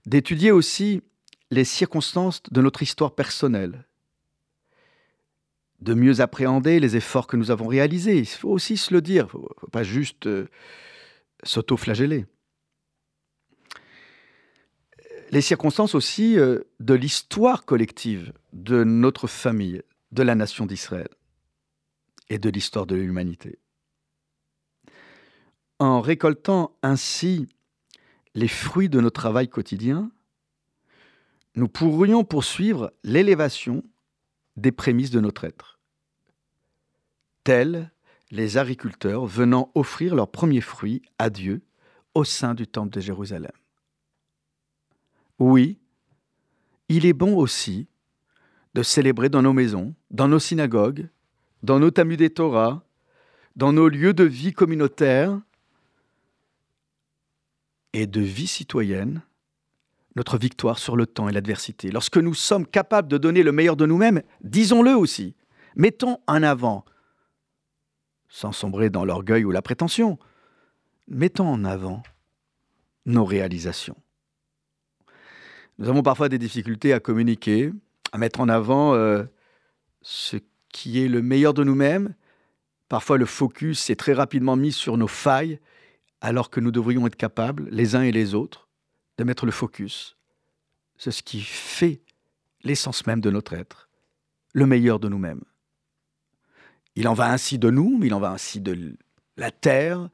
d'étudier 0.07 0.49
aussi 0.49 1.03
les 1.51 1.65
circonstances 1.65 2.41
de 2.49 2.62
notre 2.63 2.81
histoire 2.81 3.13
personnelle, 3.13 3.85
de 5.81 5.93
mieux 5.93 6.19
appréhender 6.19 6.79
les 6.79 6.95
efforts 6.95 7.27
que 7.27 7.38
nous 7.38 7.51
avons 7.51 7.67
réalisés. 7.67 8.17
Il 8.17 8.25
faut 8.25 8.49
aussi 8.49 8.75
se 8.75 8.91
le 8.91 9.03
dire, 9.03 9.27
il 9.35 9.38
ne 9.38 9.59
faut 9.59 9.67
pas 9.71 9.83
juste 9.83 10.25
euh, 10.25 10.47
s'auto-flageller. 11.43 12.25
Les 15.32 15.42
circonstances 15.42 15.94
aussi 15.94 16.39
euh, 16.39 16.62
de 16.80 16.96
l'histoire 16.96 17.65
collective 17.65 18.34
de 18.54 18.84
notre 18.84 19.28
famille, 19.28 19.84
de 20.12 20.24
la 20.24 20.36
nation 20.36 20.65
d'Israël 20.65 21.10
et 22.30 22.39
de 22.39 22.50
l'histoire 22.50 22.86
de 22.86 22.96
l'humanité. 22.96 23.60
En 25.78 26.02
récoltant 26.02 26.76
ainsi 26.82 27.48
les 28.36 28.48
fruits 28.48 28.89
de 28.89 29.00
notre 29.00 29.22
travail 29.22 29.50
quotidien, 29.50 30.12
nous 31.56 31.68
pourrions 31.68 32.24
poursuivre 32.24 32.92
l'élévation 33.04 33.84
des 34.58 34.72
prémices 34.72 35.12
de 35.12 35.20
notre 35.20 35.46
être, 35.46 35.80
tels 37.44 37.92
les 38.32 38.58
agriculteurs 38.58 39.26
venant 39.26 39.72
offrir 39.74 40.15
leurs 40.15 40.30
premiers 40.30 40.62
fruits 40.62 41.02
à 41.18 41.30
Dieu 41.30 41.62
au 42.13 42.24
sein 42.24 42.54
du 42.54 42.68
temple 42.68 42.92
de 42.92 43.00
Jérusalem. 43.00 43.52
Oui, 45.39 45.80
il 46.89 47.06
est 47.06 47.13
bon 47.13 47.36
aussi 47.38 47.88
de 48.73 48.84
célébrer 48.84 49.30
dans 49.30 49.41
nos 49.41 49.54
maisons, 49.54 49.95
dans 50.12 50.28
nos 50.28 50.39
synagogues, 50.39 51.10
dans 51.63 51.80
nos 51.80 51.91
Talmudé 51.91 52.30
Torah, 52.30 52.84
dans 53.56 53.73
nos 53.73 53.88
lieux 53.88 54.13
de 54.13 54.23
vie 54.23 54.54
communautaire 54.54 55.39
et 57.93 58.06
de 58.06 58.21
vie 58.21 58.47
citoyenne, 58.47 59.21
notre 60.15 60.38
victoire 60.38 60.78
sur 60.78 60.95
le 60.95 61.08
temps 61.08 61.30
et 61.30 61.32
l'adversité. 61.32 61.91
Lorsque 61.91 62.17
nous 62.17 62.34
sommes 62.34 62.67
capables 62.67 63.08
de 63.08 63.17
donner 63.17 63.43
le 63.43 63.52
meilleur 63.52 63.75
de 63.75 63.86
nous-mêmes, 63.86 64.21
disons-le 64.41 64.95
aussi. 64.95 65.36
Mettons 65.75 66.19
en 66.28 66.43
avant, 66.43 66.84
sans 68.28 68.52
sombrer 68.52 68.89
dans 68.89 69.06
l'orgueil 69.06 69.45
ou 69.45 69.52
la 69.52 69.62
prétention, 69.62 70.19
mettons 71.08 71.47
en 71.47 71.63
avant 71.63 72.04
nos 73.06 73.25
réalisations. 73.25 73.95
Nous 75.80 75.88
avons 75.88 76.04
parfois 76.04 76.28
des 76.28 76.38
difficultés 76.38 76.92
à 76.92 77.00
communiquer, 77.00 77.72
à 78.12 78.18
mettre 78.18 78.42
en 78.42 78.50
avant 78.50 78.96
euh, 78.96 79.24
ce 80.02 80.36
qui 80.74 81.02
est 81.02 81.08
le 81.08 81.22
meilleur 81.22 81.54
de 81.54 81.63
nous-mêmes. 81.63 82.15
Parfois, 82.89 83.18
le 83.18 83.26
focus 83.26 83.89
est 83.89 83.96
très 83.96 84.12
rapidement 84.12 84.58
mis 84.58 84.74
sur 84.74 84.98
nos 84.98 85.08
failles, 85.08 85.58
alors 86.20 86.50
que 86.50 86.60
nous 86.60 86.72
devrions 86.72 87.08
être 87.08 87.15
capables, 87.15 87.70
les 87.72 87.96
uns 87.96 88.02
et 88.02 88.12
les 88.12 88.36
autres, 88.36 88.68
de 89.18 89.24
mettre 89.24 89.46
le 89.46 89.54
focus 89.54 90.18
sur 90.98 91.13
ce 91.13 91.24
qui 91.24 91.39
fait 91.39 92.02
l'essence 92.63 93.08
même 93.08 93.22
de 93.22 93.32
notre 93.32 93.54
être, 93.54 93.88
le 94.52 94.65
meilleur 94.65 95.00
de 95.00 95.08
nous-mêmes. 95.08 95.46
Il 96.96 97.08
en 97.08 97.13
va 97.13 97.32
ainsi 97.32 97.58
de 97.58 97.70
nous, 97.70 97.98
mais 97.98 98.08
il 98.08 98.13
en 98.13 98.20
va 98.20 98.32
ainsi 98.32 98.60
de 98.60 98.98
la 99.38 99.50
Terre, 99.50 100.10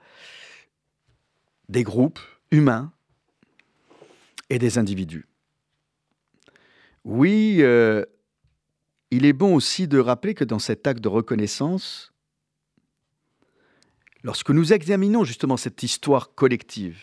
des 1.70 1.82
groupes 1.82 2.20
humains 2.52 2.94
et 4.52 4.60
des 4.60 4.78
individus. 4.78 5.26
Oui, 7.06 7.58
euh, 7.60 8.04
il 9.12 9.26
est 9.26 9.34
bon 9.34 9.54
aussi 9.54 9.88
de 9.88 10.00
rappeler 10.00 10.34
que 10.34 10.44
dans 10.44 10.58
cet 10.58 10.88
acte 10.88 11.02
de 11.02 11.08
reconnaissance, 11.08 12.12
lorsque 14.24 14.50
nous 14.50 14.74
examinons 14.74 15.24
justement 15.24 15.56
cette 15.56 15.84
histoire 15.84 16.34
collective, 16.34 16.98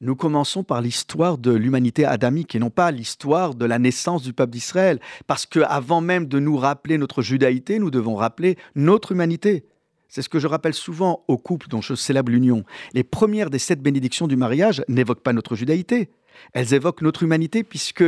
nous 0.00 0.16
commençons 0.16 0.64
par 0.64 0.80
l'histoire 0.80 1.38
de 1.38 1.52
l'humanité 1.52 2.04
adamique 2.04 2.56
et 2.56 2.58
non 2.58 2.70
pas 2.70 2.90
l'histoire 2.90 3.54
de 3.54 3.64
la 3.64 3.78
naissance 3.78 4.22
du 4.22 4.32
peuple 4.32 4.52
d'Israël. 4.52 5.00
Parce 5.26 5.46
que 5.46 5.60
avant 5.60 6.00
même 6.00 6.26
de 6.26 6.40
nous 6.40 6.56
rappeler 6.56 6.98
notre 6.98 7.22
judaïté, 7.22 7.78
nous 7.78 7.90
devons 7.90 8.16
rappeler 8.16 8.56
notre 8.74 9.12
humanité. 9.12 9.64
C'est 10.08 10.22
ce 10.22 10.28
que 10.28 10.38
je 10.38 10.46
rappelle 10.46 10.74
souvent 10.74 11.24
aux 11.28 11.38
couples 11.38 11.68
dont 11.68 11.82
je 11.82 11.94
célèbre 11.94 12.32
l'union. 12.32 12.64
Les 12.94 13.04
premières 13.04 13.50
des 13.50 13.58
sept 13.58 13.80
bénédictions 13.80 14.26
du 14.26 14.36
mariage 14.36 14.82
n'évoquent 14.88 15.22
pas 15.22 15.32
notre 15.32 15.54
judaïté. 15.54 16.10
Elles 16.52 16.74
évoquent 16.74 17.02
notre 17.02 17.24
humanité 17.24 17.62
puisque 17.64 18.04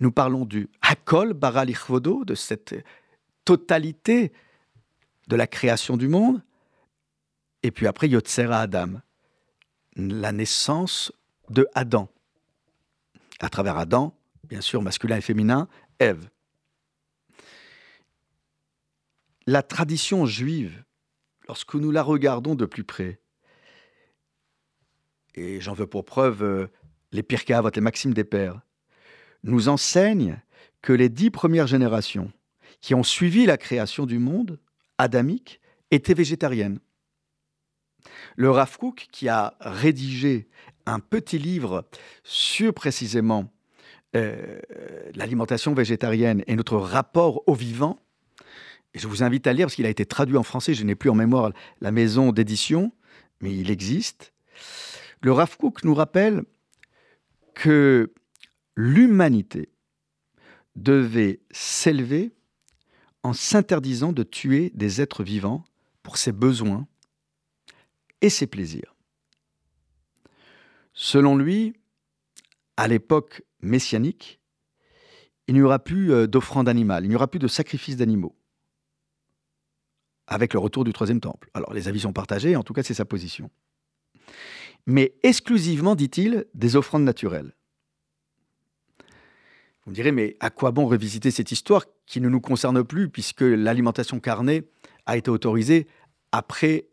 nous 0.00 0.12
parlons 0.12 0.44
du 0.44 0.68
Hakol 0.82 1.32
Baral 1.32 1.70
Ichvodo, 1.70 2.24
de 2.24 2.34
cette 2.34 2.74
totalité 3.44 4.32
de 5.28 5.36
la 5.36 5.46
création 5.46 5.96
du 5.96 6.08
monde. 6.08 6.42
Et 7.62 7.70
puis 7.70 7.86
après, 7.86 8.08
Yotzera 8.08 8.60
Adam, 8.60 9.00
la 9.96 10.32
naissance 10.32 11.12
de 11.50 11.66
Adam. 11.74 12.08
À 13.40 13.48
travers 13.48 13.76
Adam, 13.76 14.16
bien 14.44 14.60
sûr, 14.60 14.82
masculin 14.82 15.16
et 15.16 15.20
féminin, 15.20 15.68
Ève. 15.98 16.28
La 19.46 19.62
tradition 19.62 20.26
juive, 20.26 20.84
lorsque 21.46 21.74
nous 21.74 21.90
la 21.90 22.02
regardons 22.02 22.54
de 22.54 22.66
plus 22.66 22.84
près, 22.84 23.20
et 25.34 25.60
j'en 25.60 25.72
veux 25.72 25.86
pour 25.86 26.04
preuve 26.04 26.42
euh, 26.42 26.66
les 27.12 27.22
Pirkei 27.22 27.54
Avot, 27.54 27.70
les 27.74 27.80
Maximes 27.80 28.12
des 28.12 28.24
Pères, 28.24 28.60
nous 29.44 29.68
enseigne 29.68 30.40
que 30.82 30.92
les 30.92 31.08
dix 31.08 31.30
premières 31.30 31.66
générations 31.66 32.32
qui 32.80 32.94
ont 32.94 33.02
suivi 33.02 33.46
la 33.46 33.56
création 33.56 34.06
du 34.06 34.18
monde 34.18 34.58
adamique 34.98 35.60
étaient 35.90 36.14
végétariennes. 36.14 36.78
Le 38.36 38.50
Rav 38.50 38.78
Kook, 38.78 39.08
qui 39.10 39.28
a 39.28 39.54
rédigé 39.60 40.48
un 40.86 41.00
petit 41.00 41.38
livre 41.38 41.88
sur 42.22 42.72
précisément 42.72 43.50
euh, 44.16 44.60
l'alimentation 45.14 45.74
végétarienne 45.74 46.42
et 46.46 46.56
notre 46.56 46.76
rapport 46.76 47.42
au 47.46 47.54
vivant, 47.54 47.98
et 48.94 48.98
je 48.98 49.06
vous 49.06 49.22
invite 49.22 49.46
à 49.46 49.52
lire 49.52 49.66
parce 49.66 49.74
qu'il 49.74 49.86
a 49.86 49.90
été 49.90 50.06
traduit 50.06 50.36
en 50.36 50.42
français, 50.42 50.74
je 50.74 50.84
n'ai 50.84 50.94
plus 50.94 51.10
en 51.10 51.14
mémoire 51.14 51.52
la 51.80 51.90
maison 51.90 52.32
d'édition, 52.32 52.92
mais 53.40 53.54
il 53.54 53.70
existe. 53.70 54.32
Le 55.20 55.32
Rav 55.32 55.56
Kook 55.56 55.84
nous 55.84 55.94
rappelle 55.94 56.44
que 57.54 58.12
l'humanité 58.78 59.72
devait 60.76 61.40
s'élever 61.50 62.32
en 63.24 63.32
s'interdisant 63.32 64.12
de 64.12 64.22
tuer 64.22 64.70
des 64.72 65.00
êtres 65.00 65.24
vivants 65.24 65.64
pour 66.04 66.16
ses 66.16 66.30
besoins 66.30 66.86
et 68.20 68.30
ses 68.30 68.46
plaisirs. 68.46 68.94
Selon 70.92 71.36
lui, 71.36 71.74
à 72.76 72.86
l'époque 72.86 73.42
messianique, 73.62 74.38
il 75.48 75.54
n'y 75.54 75.62
aura 75.62 75.80
plus 75.80 76.12
euh, 76.12 76.28
d'offrande 76.28 76.68
animale, 76.68 77.04
il 77.04 77.08
n'y 77.08 77.16
aura 77.16 77.26
plus 77.26 77.40
de 77.40 77.48
sacrifice 77.48 77.96
d'animaux, 77.96 78.36
avec 80.28 80.52
le 80.52 80.60
retour 80.60 80.84
du 80.84 80.92
troisième 80.92 81.20
temple. 81.20 81.50
Alors 81.52 81.74
les 81.74 81.88
avis 81.88 82.00
sont 82.00 82.12
partagés, 82.12 82.54
en 82.54 82.62
tout 82.62 82.74
cas 82.74 82.84
c'est 82.84 82.94
sa 82.94 83.04
position. 83.04 83.50
Mais 84.86 85.18
exclusivement, 85.24 85.96
dit-il, 85.96 86.46
des 86.54 86.76
offrandes 86.76 87.02
naturelles. 87.02 87.57
Me 89.88 89.94
direz, 89.94 90.12
mais 90.12 90.36
à 90.40 90.50
quoi 90.50 90.70
bon 90.70 90.86
revisiter 90.86 91.30
cette 91.30 91.50
histoire 91.50 91.86
qui 92.04 92.20
ne 92.20 92.28
nous 92.28 92.42
concerne 92.42 92.84
plus, 92.84 93.08
puisque 93.08 93.40
l'alimentation 93.40 94.20
carnée 94.20 94.64
a 95.06 95.16
été 95.16 95.30
autorisée 95.30 95.86
après 96.30 96.86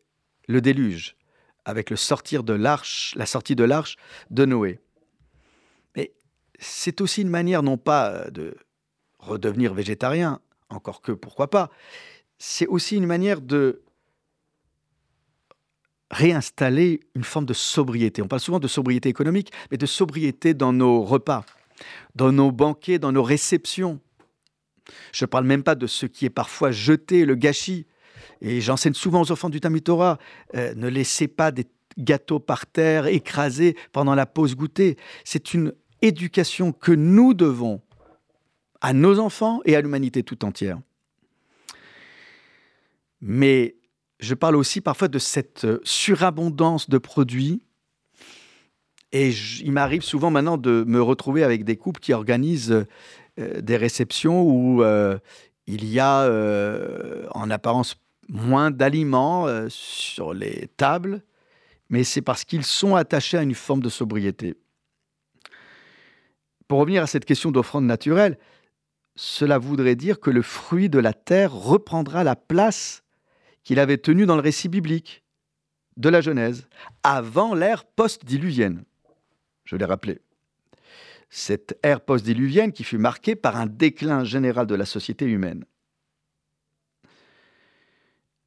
le 0.47 0.61
déluge, 0.61 1.17
avec 1.65 1.89
la 1.89 1.97
sortie 1.97 2.37
de 2.37 2.53
l'arche 3.63 3.97
de 4.29 4.45
Noé. 4.45 4.79
Mais 5.97 6.13
c'est 6.57 7.01
aussi 7.01 7.21
une 7.21 7.29
manière 7.29 7.63
non 7.63 7.77
pas 7.77 8.29
de 8.31 8.55
redevenir 9.19 9.73
végétarien, 9.73 10.39
encore 10.69 11.01
que 11.01 11.11
pourquoi 11.11 11.49
pas, 11.49 11.69
c'est 12.37 12.67
aussi 12.67 12.95
une 12.95 13.07
manière 13.07 13.41
de 13.41 13.81
réinstaller 16.11 17.01
une 17.13 17.23
forme 17.25 17.45
de 17.45 17.53
sobriété. 17.53 18.21
On 18.21 18.27
parle 18.29 18.39
souvent 18.39 18.59
de 18.59 18.67
sobriété 18.69 19.09
économique, 19.09 19.51
mais 19.69 19.77
de 19.77 19.85
sobriété 19.85 20.53
dans 20.53 20.71
nos 20.71 21.03
repas, 21.03 21.43
dans 22.15 22.31
nos 22.31 22.51
banquets, 22.51 22.99
dans 22.99 23.11
nos 23.11 23.23
réceptions. 23.23 23.99
Je 25.11 25.25
ne 25.25 25.27
parle 25.27 25.45
même 25.45 25.63
pas 25.63 25.75
de 25.75 25.87
ce 25.87 26.05
qui 26.05 26.25
est 26.25 26.29
parfois 26.29 26.71
jeté, 26.71 27.25
le 27.25 27.35
gâchis. 27.35 27.87
Et 28.41 28.61
j'enseigne 28.61 28.93
souvent 28.93 29.21
aux 29.21 29.31
enfants 29.31 29.49
du 29.49 29.59
Talmud 29.59 29.83
Torah, 29.83 30.19
euh, 30.55 30.73
ne 30.75 30.87
laissez 30.87 31.27
pas 31.27 31.51
des 31.51 31.65
gâteaux 31.97 32.39
par 32.39 32.65
terre 32.65 33.07
écrasés 33.07 33.75
pendant 33.91 34.15
la 34.15 34.25
pause 34.25 34.55
goûter. 34.55 34.97
C'est 35.23 35.53
une 35.53 35.73
éducation 36.01 36.71
que 36.71 36.91
nous 36.91 37.33
devons 37.33 37.81
à 38.81 38.93
nos 38.93 39.19
enfants 39.19 39.61
et 39.65 39.75
à 39.75 39.81
l'humanité 39.81 40.23
tout 40.23 40.43
entière. 40.45 40.79
Mais 43.21 43.75
je 44.19 44.33
parle 44.33 44.55
aussi 44.55 44.81
parfois 44.81 45.07
de 45.07 45.19
cette 45.19 45.65
surabondance 45.83 46.89
de 46.89 46.97
produits. 46.97 47.64
Et 49.17 49.29
il 49.61 49.71
m'arrive 49.71 50.01
souvent 50.01 50.29
maintenant 50.29 50.57
de 50.57 50.83
me 50.85 51.01
retrouver 51.01 51.45
avec 51.45 51.63
des 51.63 51.77
couples 51.77 52.01
qui 52.01 52.11
organisent 52.11 52.85
euh, 53.39 53.61
des 53.61 53.77
réceptions 53.77 54.41
où 54.41 54.83
euh, 54.83 55.17
il 55.67 55.85
y 55.85 56.01
a 56.01 56.23
euh, 56.23 57.25
en 57.31 57.49
apparence 57.49 57.95
moins 58.27 58.71
d'aliments 58.71 59.47
sur 59.69 60.33
les 60.33 60.67
tables, 60.75 61.23
mais 61.87 62.03
c'est 62.03 62.21
parce 62.21 62.43
qu'ils 62.43 62.65
sont 62.65 62.97
attachés 62.97 63.37
à 63.37 63.43
une 63.43 63.55
forme 63.55 63.81
de 63.81 63.87
sobriété. 63.87 64.55
Pour 66.67 66.79
revenir 66.79 67.01
à 67.01 67.07
cette 67.07 67.23
question 67.23 67.51
d'offrande 67.51 67.85
naturelle, 67.85 68.37
cela 69.15 69.59
voudrait 69.59 69.95
dire 69.95 70.19
que 70.19 70.29
le 70.29 70.41
fruit 70.41 70.89
de 70.89 70.99
la 70.99 71.13
terre 71.13 71.53
reprendra 71.53 72.25
la 72.25 72.35
place 72.35 73.01
qu'il 73.63 73.79
avait 73.79 73.97
tenue 73.97 74.25
dans 74.25 74.35
le 74.35 74.41
récit 74.41 74.67
biblique 74.67 75.23
de 75.95 76.09
la 76.09 76.19
Genèse, 76.19 76.67
avant 77.03 77.55
l'ère 77.55 77.85
post-diluvienne. 77.85 78.83
Je 79.65 79.75
l'ai 79.75 79.85
rappelé. 79.85 80.21
Cette 81.29 81.77
ère 81.83 82.01
post-diluvienne 82.01 82.71
qui 82.71 82.83
fut 82.83 82.97
marquée 82.97 83.35
par 83.35 83.57
un 83.57 83.65
déclin 83.65 84.23
général 84.23 84.67
de 84.67 84.75
la 84.75 84.85
société 84.85 85.25
humaine. 85.25 85.65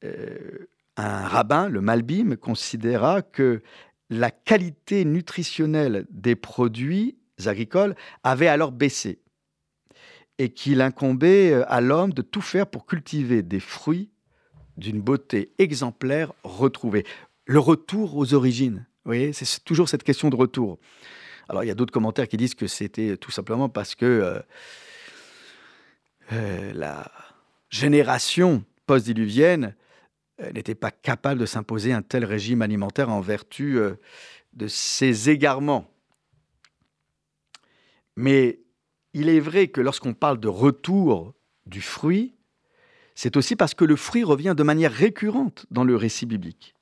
Euh, 0.04 0.68
un 0.96 1.26
rabbin, 1.26 1.68
le 1.68 1.80
Malbim, 1.80 2.36
considéra 2.36 3.22
que 3.22 3.62
la 4.10 4.30
qualité 4.30 5.04
nutritionnelle 5.04 6.06
des 6.10 6.36
produits 6.36 7.18
agricoles 7.46 7.94
avait 8.22 8.48
alors 8.48 8.72
baissé 8.72 9.20
et 10.38 10.50
qu'il 10.50 10.80
incombait 10.80 11.52
euh, 11.52 11.64
à 11.70 11.80
l'homme 11.80 12.12
de 12.12 12.22
tout 12.22 12.40
faire 12.40 12.66
pour 12.66 12.86
cultiver 12.86 13.42
des 13.42 13.60
fruits 13.60 14.10
d'une 14.76 15.00
beauté 15.00 15.52
exemplaire 15.58 16.32
retrouvée. 16.44 17.04
Le 17.44 17.58
retour 17.58 18.16
aux 18.16 18.34
origines. 18.34 18.86
Vous 19.04 19.10
voyez, 19.10 19.32
c'est 19.32 19.64
toujours 19.64 19.88
cette 19.88 20.02
question 20.02 20.28
de 20.28 20.36
retour. 20.36 20.78
Alors, 21.48 21.64
il 21.64 21.66
y 21.66 21.70
a 21.70 21.74
d'autres 21.74 21.92
commentaires 21.92 22.28
qui 22.28 22.36
disent 22.36 22.54
que 22.54 22.66
c'était 22.66 23.16
tout 23.16 23.30
simplement 23.30 23.68
parce 23.68 23.94
que 23.94 24.04
euh, 24.04 24.40
euh, 26.32 26.72
la 26.74 27.10
génération 27.70 28.64
post-diluvienne 28.86 29.74
euh, 30.40 30.52
n'était 30.52 30.74
pas 30.74 30.90
capable 30.90 31.40
de 31.40 31.46
s'imposer 31.46 31.92
un 31.92 32.02
tel 32.02 32.24
régime 32.24 32.60
alimentaire 32.60 33.08
en 33.08 33.20
vertu 33.20 33.78
de 34.52 34.68
ses 34.68 35.30
égarements. 35.30 35.90
Mais 38.16 38.60
il 39.14 39.28
est 39.28 39.40
vrai 39.40 39.68
que 39.68 39.80
lorsqu'on 39.80 40.12
parle 40.12 40.40
de 40.40 40.48
retour 40.48 41.34
du 41.64 41.80
fruit, 41.80 42.34
c'est 43.14 43.36
aussi 43.36 43.56
parce 43.56 43.74
que 43.74 43.84
le 43.84 43.96
fruit 43.96 44.22
revient 44.22 44.54
de 44.56 44.62
manière 44.62 44.92
récurrente 44.92 45.66
dans 45.70 45.84
le 45.84 45.96
récit 45.96 46.26
biblique. 46.26 46.74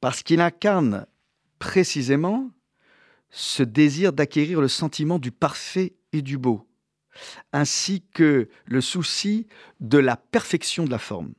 Parce 0.00 0.22
qu'il 0.22 0.40
incarne 0.40 1.06
précisément 1.58 2.50
ce 3.30 3.62
désir 3.62 4.12
d'acquérir 4.12 4.60
le 4.60 4.68
sentiment 4.68 5.18
du 5.18 5.30
parfait 5.30 5.94
et 6.12 6.22
du 6.22 6.38
beau, 6.38 6.66
ainsi 7.52 8.02
que 8.12 8.48
le 8.64 8.80
souci 8.80 9.46
de 9.80 9.98
la 9.98 10.16
perfection 10.16 10.84
de 10.84 10.90
la 10.90 10.98
forme. 10.98 11.34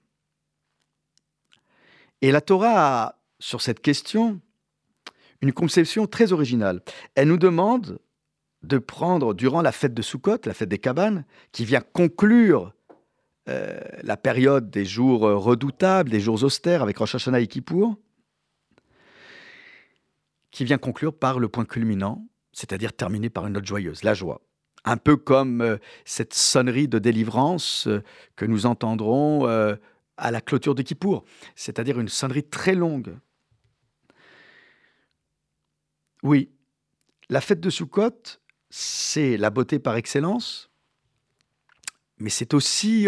Et 2.21 2.31
la 2.31 2.41
Torah 2.41 3.03
a, 3.03 3.21
sur 3.39 3.61
cette 3.61 3.79
question, 3.79 4.41
une 5.41 5.53
conception 5.53 6.05
très 6.05 6.33
originale. 6.33 6.81
Elle 7.15 7.29
nous 7.29 7.37
demande 7.37 7.99
de 8.61 8.77
prendre, 8.77 9.33
durant 9.33 9.61
la 9.61 9.71
fête 9.71 9.93
de 9.93 10.01
Sukkot, 10.01 10.39
la 10.43 10.53
fête 10.53 10.69
des 10.69 10.79
cabanes, 10.79 11.25
qui 11.53 11.63
vient 11.63 11.81
conclure 11.81 12.73
euh, 13.47 13.79
la 14.03 14.17
période 14.17 14.69
des 14.69 14.83
jours 14.83 15.21
redoutables, 15.21 16.09
des 16.09 16.19
jours 16.19 16.43
austères 16.43 16.83
avec 16.83 16.97
Rosh 16.97 17.15
Hashanah 17.15 17.39
et 17.39 17.47
Kippour, 17.47 17.95
qui 20.51 20.65
vient 20.65 20.77
conclure 20.77 21.17
par 21.17 21.39
le 21.39 21.47
point 21.47 21.65
culminant, 21.65 22.27
c'est-à-dire 22.51 22.93
terminer 22.93 23.29
par 23.29 23.47
une 23.47 23.53
note 23.53 23.65
joyeuse, 23.65 24.03
la 24.03 24.13
joie. 24.13 24.41
Un 24.85 24.97
peu 24.97 25.17
comme 25.17 25.61
euh, 25.61 25.77
cette 26.05 26.33
sonnerie 26.33 26.87
de 26.87 26.99
délivrance 26.99 27.87
euh, 27.87 28.01
que 28.35 28.45
nous 28.45 28.65
entendrons 28.65 29.47
euh, 29.47 29.75
à 30.17 30.31
la 30.31 30.41
clôture 30.41 30.75
de 30.75 30.81
Kippour, 30.81 31.25
c'est-à-dire 31.55 31.99
une 31.99 32.07
sonnerie 32.07 32.43
très 32.43 32.75
longue. 32.75 33.17
Oui, 36.23 36.49
la 37.29 37.41
fête 37.41 37.61
de 37.61 37.69
Sukkot, 37.69 38.39
c'est 38.69 39.37
la 39.37 39.49
beauté 39.49 39.79
par 39.79 39.95
excellence, 39.95 40.69
mais 42.17 42.29
c'est 42.29 42.53
aussi 42.53 43.07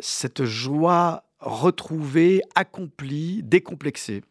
cette 0.00 0.44
joie 0.44 1.24
retrouvée, 1.38 2.42
accomplie, 2.54 3.42
décomplexée. 3.42 4.22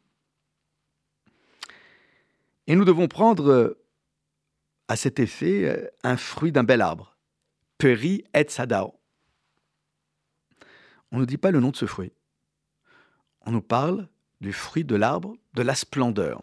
Et 2.67 2.75
nous 2.75 2.85
devons 2.85 3.07
prendre 3.07 3.51
euh, 3.51 3.83
à 4.87 4.95
cet 4.95 5.19
effet 5.19 5.65
euh, 5.65 5.87
un 6.03 6.17
fruit 6.17 6.51
d'un 6.51 6.63
bel 6.63 6.81
arbre, 6.81 7.17
Peri 7.77 8.23
et 8.33 8.45
Sadao. 8.47 8.99
On 11.11 11.19
ne 11.19 11.25
dit 11.25 11.37
pas 11.37 11.51
le 11.51 11.59
nom 11.59 11.69
de 11.69 11.75
ce 11.75 11.85
fruit. 11.85 12.13
On 13.41 13.51
nous 13.51 13.61
parle 13.61 14.07
du 14.41 14.53
fruit 14.53 14.83
de 14.83 14.95
l'arbre 14.95 15.35
de 15.53 15.61
la 15.61 15.75
splendeur. 15.75 16.41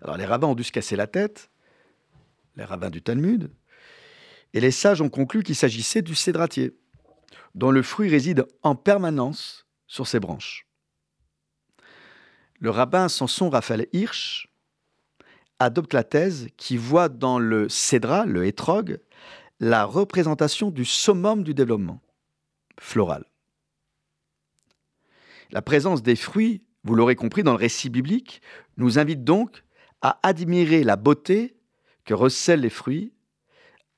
Alors 0.00 0.16
les 0.16 0.24
rabbins 0.24 0.48
ont 0.48 0.54
dû 0.54 0.64
se 0.64 0.72
casser 0.72 0.96
la 0.96 1.06
tête, 1.06 1.50
les 2.56 2.64
rabbins 2.64 2.90
du 2.90 3.02
Talmud, 3.02 3.50
et 4.54 4.60
les 4.60 4.70
sages 4.70 5.00
ont 5.00 5.10
conclu 5.10 5.42
qu'il 5.42 5.56
s'agissait 5.56 6.02
du 6.02 6.14
cédratier, 6.14 6.76
dont 7.54 7.70
le 7.70 7.82
fruit 7.82 8.08
réside 8.08 8.46
en 8.62 8.74
permanence 8.74 9.66
sur 9.86 10.06
ses 10.06 10.20
branches. 10.20 10.66
Le 12.60 12.70
rabbin 12.70 13.08
Samson 13.08 13.50
Raphaël 13.50 13.86
Hirsch 13.92 14.47
adopte 15.58 15.94
la 15.94 16.04
thèse 16.04 16.48
qui 16.56 16.76
voit 16.76 17.08
dans 17.08 17.38
le 17.38 17.68
cédra, 17.68 18.26
le 18.26 18.46
hétrog, 18.46 19.00
la 19.60 19.84
représentation 19.84 20.70
du 20.70 20.84
summum 20.84 21.42
du 21.42 21.54
développement 21.54 22.00
floral. 22.78 23.24
La 25.50 25.62
présence 25.62 26.02
des 26.02 26.16
fruits, 26.16 26.62
vous 26.84 26.94
l'aurez 26.94 27.16
compris 27.16 27.42
dans 27.42 27.52
le 27.52 27.58
récit 27.58 27.90
biblique, 27.90 28.42
nous 28.76 28.98
invite 28.98 29.24
donc 29.24 29.64
à 30.00 30.20
admirer 30.22 30.84
la 30.84 30.96
beauté 30.96 31.56
que 32.04 32.14
recèlent 32.14 32.60
les 32.60 32.70
fruits, 32.70 33.12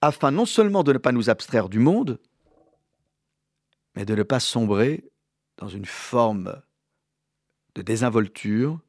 afin 0.00 0.30
non 0.30 0.46
seulement 0.46 0.82
de 0.82 0.92
ne 0.92 0.98
pas 0.98 1.12
nous 1.12 1.28
abstraire 1.28 1.68
du 1.68 1.78
monde, 1.78 2.18
mais 3.94 4.04
de 4.04 4.14
ne 4.14 4.22
pas 4.22 4.40
sombrer 4.40 5.10
dans 5.58 5.68
une 5.68 5.84
forme 5.84 6.60
de 7.74 7.82
désinvolture, 7.82 8.80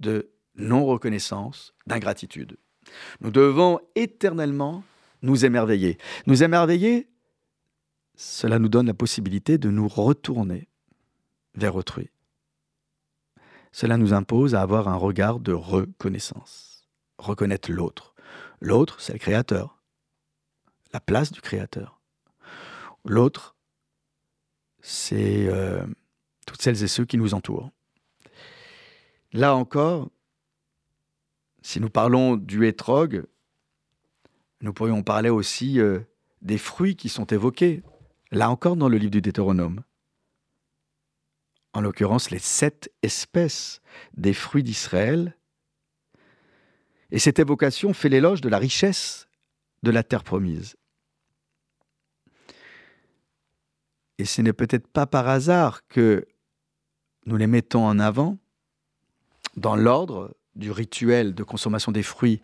de 0.00 0.30
non-reconnaissance, 0.56 1.74
d'ingratitude. 1.86 2.56
Nous 3.20 3.30
devons 3.30 3.80
éternellement 3.94 4.84
nous 5.22 5.44
émerveiller. 5.44 5.98
Nous 6.26 6.42
émerveiller, 6.42 7.08
cela 8.14 8.58
nous 8.58 8.68
donne 8.68 8.86
la 8.86 8.94
possibilité 8.94 9.58
de 9.58 9.70
nous 9.70 9.88
retourner 9.88 10.68
vers 11.54 11.76
autrui. 11.76 12.10
Cela 13.72 13.96
nous 13.96 14.12
impose 14.12 14.54
à 14.54 14.62
avoir 14.62 14.88
un 14.88 14.96
regard 14.96 15.40
de 15.40 15.52
reconnaissance, 15.52 16.88
reconnaître 17.18 17.70
l'autre. 17.72 18.14
L'autre, 18.60 19.00
c'est 19.00 19.14
le 19.14 19.18
Créateur, 19.18 19.82
la 20.92 21.00
place 21.00 21.32
du 21.32 21.40
Créateur. 21.40 22.00
L'autre, 23.04 23.56
c'est 24.80 25.48
euh, 25.48 25.84
toutes 26.46 26.62
celles 26.62 26.82
et 26.82 26.88
ceux 26.88 27.04
qui 27.04 27.16
nous 27.16 27.34
entourent. 27.34 27.70
Là 29.32 29.54
encore, 29.54 30.10
si 31.62 31.80
nous 31.80 31.90
parlons 31.90 32.36
du 32.36 32.66
hétrog, 32.66 33.24
nous 34.60 34.72
pourrions 34.72 35.02
parler 35.02 35.30
aussi 35.30 35.80
euh, 35.80 36.00
des 36.40 36.58
fruits 36.58 36.96
qui 36.96 37.08
sont 37.08 37.26
évoqués, 37.26 37.82
là 38.30 38.50
encore 38.50 38.76
dans 38.76 38.88
le 38.88 38.98
livre 38.98 39.12
du 39.12 39.22
Deutéronome. 39.22 39.82
En 41.72 41.80
l'occurrence, 41.80 42.30
les 42.30 42.38
sept 42.38 42.92
espèces 43.02 43.80
des 44.14 44.34
fruits 44.34 44.62
d'Israël. 44.62 45.36
Et 47.10 47.18
cette 47.18 47.38
évocation 47.38 47.94
fait 47.94 48.08
l'éloge 48.08 48.40
de 48.40 48.48
la 48.48 48.58
richesse 48.58 49.28
de 49.82 49.90
la 49.90 50.02
terre 50.02 50.24
promise. 50.24 50.76
Et 54.18 54.24
ce 54.24 54.42
n'est 54.42 54.52
peut-être 54.52 54.86
pas 54.86 55.06
par 55.06 55.28
hasard 55.28 55.86
que 55.86 56.26
nous 57.26 57.36
les 57.36 57.46
mettons 57.46 57.86
en 57.86 57.98
avant 57.98 58.38
dans 59.56 59.76
l'ordre 59.76 60.36
du 60.54 60.70
rituel 60.70 61.34
de 61.34 61.42
consommation 61.42 61.92
des 61.92 62.02
fruits 62.02 62.40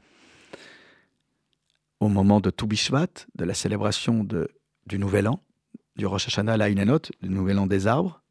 au 2.01 2.09
moment 2.09 2.41
de 2.41 2.51
Toubishvat, 2.51 3.27
de 3.35 3.45
la 3.45 3.55
célébration 3.55 4.25
de, 4.25 4.49
du 4.87 4.99
Nouvel 4.99 5.29
An, 5.29 5.43
du 5.97 6.07
Rosh 6.07 6.29
Hashanah 6.29 6.57
Laïnenot, 6.57 7.01
du 7.23 7.29
Nouvel 7.29 7.59
An 7.59 7.67
des 7.67 7.87
arbres. 7.87 8.23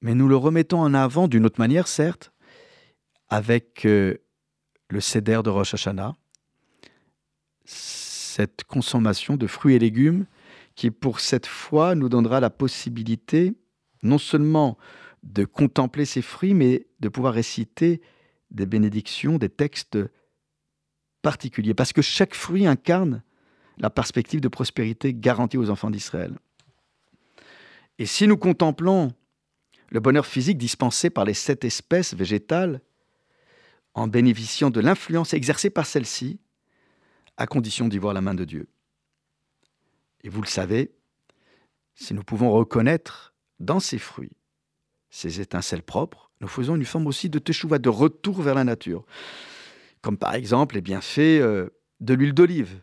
Mais 0.00 0.14
nous 0.14 0.28
le 0.28 0.36
remettons 0.36 0.80
en 0.80 0.94
avant 0.94 1.28
d'une 1.28 1.44
autre 1.46 1.60
manière, 1.60 1.88
certes, 1.88 2.32
avec 3.28 3.86
euh, 3.86 4.18
le 4.88 5.00
Seder 5.00 5.40
de 5.44 5.50
Rosh 5.50 5.74
Hashanah, 5.74 6.14
cette 7.64 8.64
consommation 8.64 9.36
de 9.36 9.46
fruits 9.46 9.74
et 9.74 9.78
légumes 9.78 10.26
qui, 10.74 10.90
pour 10.90 11.20
cette 11.20 11.46
fois, 11.46 11.94
nous 11.94 12.08
donnera 12.08 12.40
la 12.40 12.50
possibilité 12.50 13.54
non 14.02 14.18
seulement 14.18 14.78
de 15.22 15.44
contempler 15.44 16.04
ces 16.04 16.22
fruits, 16.22 16.54
mais 16.54 16.86
de 17.00 17.08
pouvoir 17.08 17.34
réciter 17.34 18.00
des 18.52 18.66
bénédictions, 18.66 19.38
des 19.38 19.48
textes 19.48 19.98
particuliers. 21.22 21.74
Parce 21.74 21.92
que 21.92 22.02
chaque 22.02 22.34
fruit 22.34 22.66
incarne 22.66 23.22
la 23.78 23.90
perspective 23.90 24.40
de 24.40 24.48
prospérité 24.48 25.14
garantie 25.14 25.58
aux 25.58 25.70
enfants 25.70 25.90
d'Israël. 25.90 26.38
Et 27.98 28.06
si 28.06 28.26
nous 28.26 28.36
contemplons 28.36 29.12
le 29.90 30.00
bonheur 30.00 30.26
physique 30.26 30.58
dispensé 30.58 31.10
par 31.10 31.24
les 31.24 31.34
sept 31.34 31.64
espèces 31.64 32.14
végétales, 32.14 32.80
en 33.94 34.08
bénéficiant 34.08 34.70
de 34.70 34.80
l'influence 34.80 35.34
exercée 35.34 35.68
par 35.68 35.84
celle-ci, 35.84 36.40
à 37.36 37.46
condition 37.46 37.88
d'y 37.88 37.98
voir 37.98 38.14
la 38.14 38.22
main 38.22 38.34
de 38.34 38.44
Dieu. 38.44 38.68
Et 40.22 40.28
vous 40.28 40.40
le 40.40 40.46
savez, 40.46 40.94
si 41.94 42.14
nous 42.14 42.22
pouvons 42.22 42.50
reconnaître 42.50 43.34
dans 43.60 43.80
ces 43.80 43.98
fruits 43.98 44.36
ces 45.10 45.42
étincelles 45.42 45.82
propres, 45.82 46.31
nous 46.42 46.48
faisons 46.48 46.74
une 46.74 46.84
forme 46.84 47.06
aussi 47.06 47.30
de 47.30 47.38
teshuva, 47.38 47.78
de 47.78 47.88
retour 47.88 48.42
vers 48.42 48.56
la 48.56 48.64
nature. 48.64 49.04
Comme 50.02 50.18
par 50.18 50.34
exemple 50.34 50.74
les 50.74 50.80
bienfaits 50.80 51.20
euh, 51.20 51.70
de 52.00 52.14
l'huile 52.14 52.34
d'olive. 52.34 52.82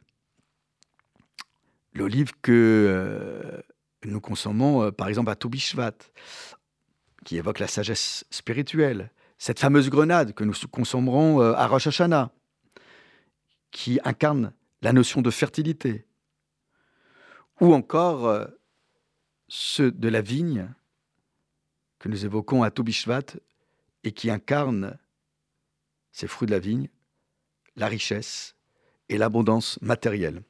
L'olive 1.93 2.31
que 2.41 2.51
euh, 2.87 3.61
nous 4.05 4.21
consommons 4.21 4.83
euh, 4.83 4.91
par 4.91 5.09
exemple 5.09 5.29
à 5.29 5.35
Toubishvat, 5.35 5.97
qui 7.25 7.35
évoque 7.35 7.59
la 7.59 7.67
sagesse 7.67 8.25
spirituelle. 8.29 9.11
Cette 9.37 9.59
fameuse 9.59 9.89
grenade 9.89 10.33
que 10.33 10.45
nous 10.45 10.53
consommerons 10.71 11.41
à 11.41 11.67
Rosh 11.67 11.87
Hashanah, 11.87 12.31
qui 13.71 13.99
incarne 14.03 14.53
la 14.81 14.93
notion 14.93 15.21
de 15.21 15.31
fertilité. 15.31 16.05
Ou 17.61 17.73
encore 17.73 18.47
ceux 19.47 19.91
de 19.91 20.09
la 20.09 20.21
vigne 20.21 20.69
que 21.99 22.09
nous 22.09 22.25
évoquons 22.25 22.63
à 22.63 22.71
Toubishvat 22.71 23.35
et 24.03 24.11
qui 24.11 24.29
incarnent 24.29 24.97
ces 26.11 26.27
fruits 26.27 26.47
de 26.47 26.51
la 26.51 26.59
vigne, 26.59 26.89
la 27.75 27.87
richesse 27.87 28.55
et 29.09 29.17
l'abondance 29.17 29.79
matérielle. 29.81 30.43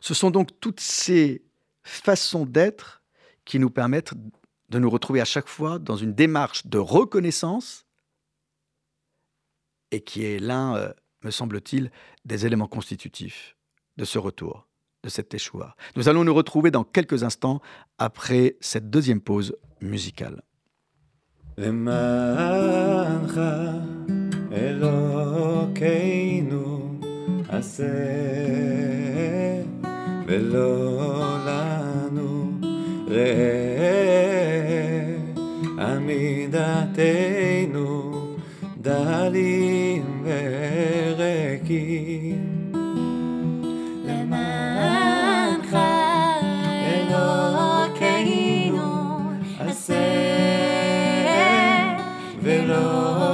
Ce 0.00 0.14
sont 0.14 0.30
donc 0.30 0.58
toutes 0.60 0.80
ces 0.80 1.42
façons 1.82 2.46
d'être 2.46 3.02
qui 3.44 3.58
nous 3.58 3.70
permettent 3.70 4.14
de 4.68 4.78
nous 4.78 4.90
retrouver 4.90 5.20
à 5.20 5.24
chaque 5.24 5.48
fois 5.48 5.78
dans 5.78 5.96
une 5.96 6.14
démarche 6.14 6.66
de 6.66 6.78
reconnaissance 6.78 7.86
et 9.90 10.02
qui 10.02 10.24
est 10.24 10.38
l'un, 10.38 10.76
euh, 10.76 10.92
me 11.22 11.30
semble-t-il, 11.30 11.90
des 12.24 12.46
éléments 12.46 12.66
constitutifs 12.68 13.56
de 13.96 14.04
ce 14.04 14.18
retour, 14.18 14.68
de 15.02 15.08
cette 15.08 15.32
échoua. 15.32 15.74
Nous 15.96 16.08
allons 16.08 16.24
nous 16.24 16.34
retrouver 16.34 16.70
dans 16.70 16.84
quelques 16.84 17.22
instants 17.22 17.60
après 17.96 18.56
cette 18.60 18.90
deuxième 18.90 19.20
pause 19.20 19.56
musicale. 19.80 20.42
למענך 21.60 23.40
אלוקינו 24.52 26.18
עשה 27.48 27.84
ולא 30.26 31.36
לנו 31.46 32.50
ראה 33.08 34.38
עמידתנו 35.78 37.08
דלים 38.82 40.24
וריקים 41.14 42.57
Oh. 52.80 53.27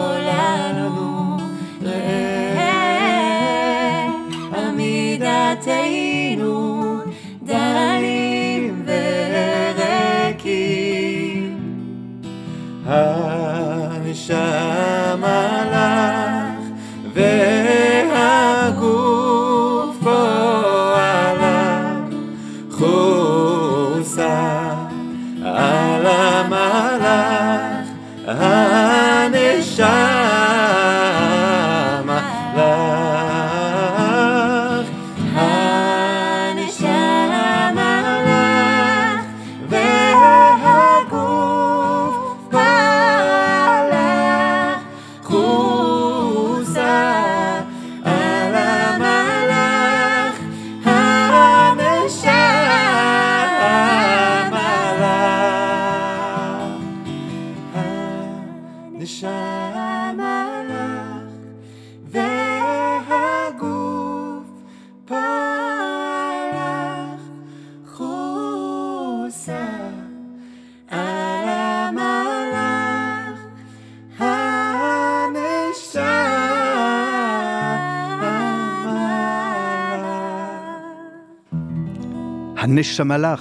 chamalach, 82.94 83.40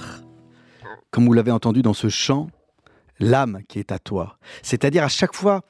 comme 1.12 1.26
vous 1.26 1.32
l'avez 1.32 1.52
entendu 1.52 1.80
dans 1.80 1.94
ce 1.94 2.08
chant, 2.08 2.48
l'âme 3.20 3.60
qui 3.68 3.78
est 3.78 3.92
à 3.92 4.00
toi. 4.00 4.36
C'est-à-dire 4.62 5.04
à 5.04 5.08
chaque 5.08 5.32
fois, 5.32 5.62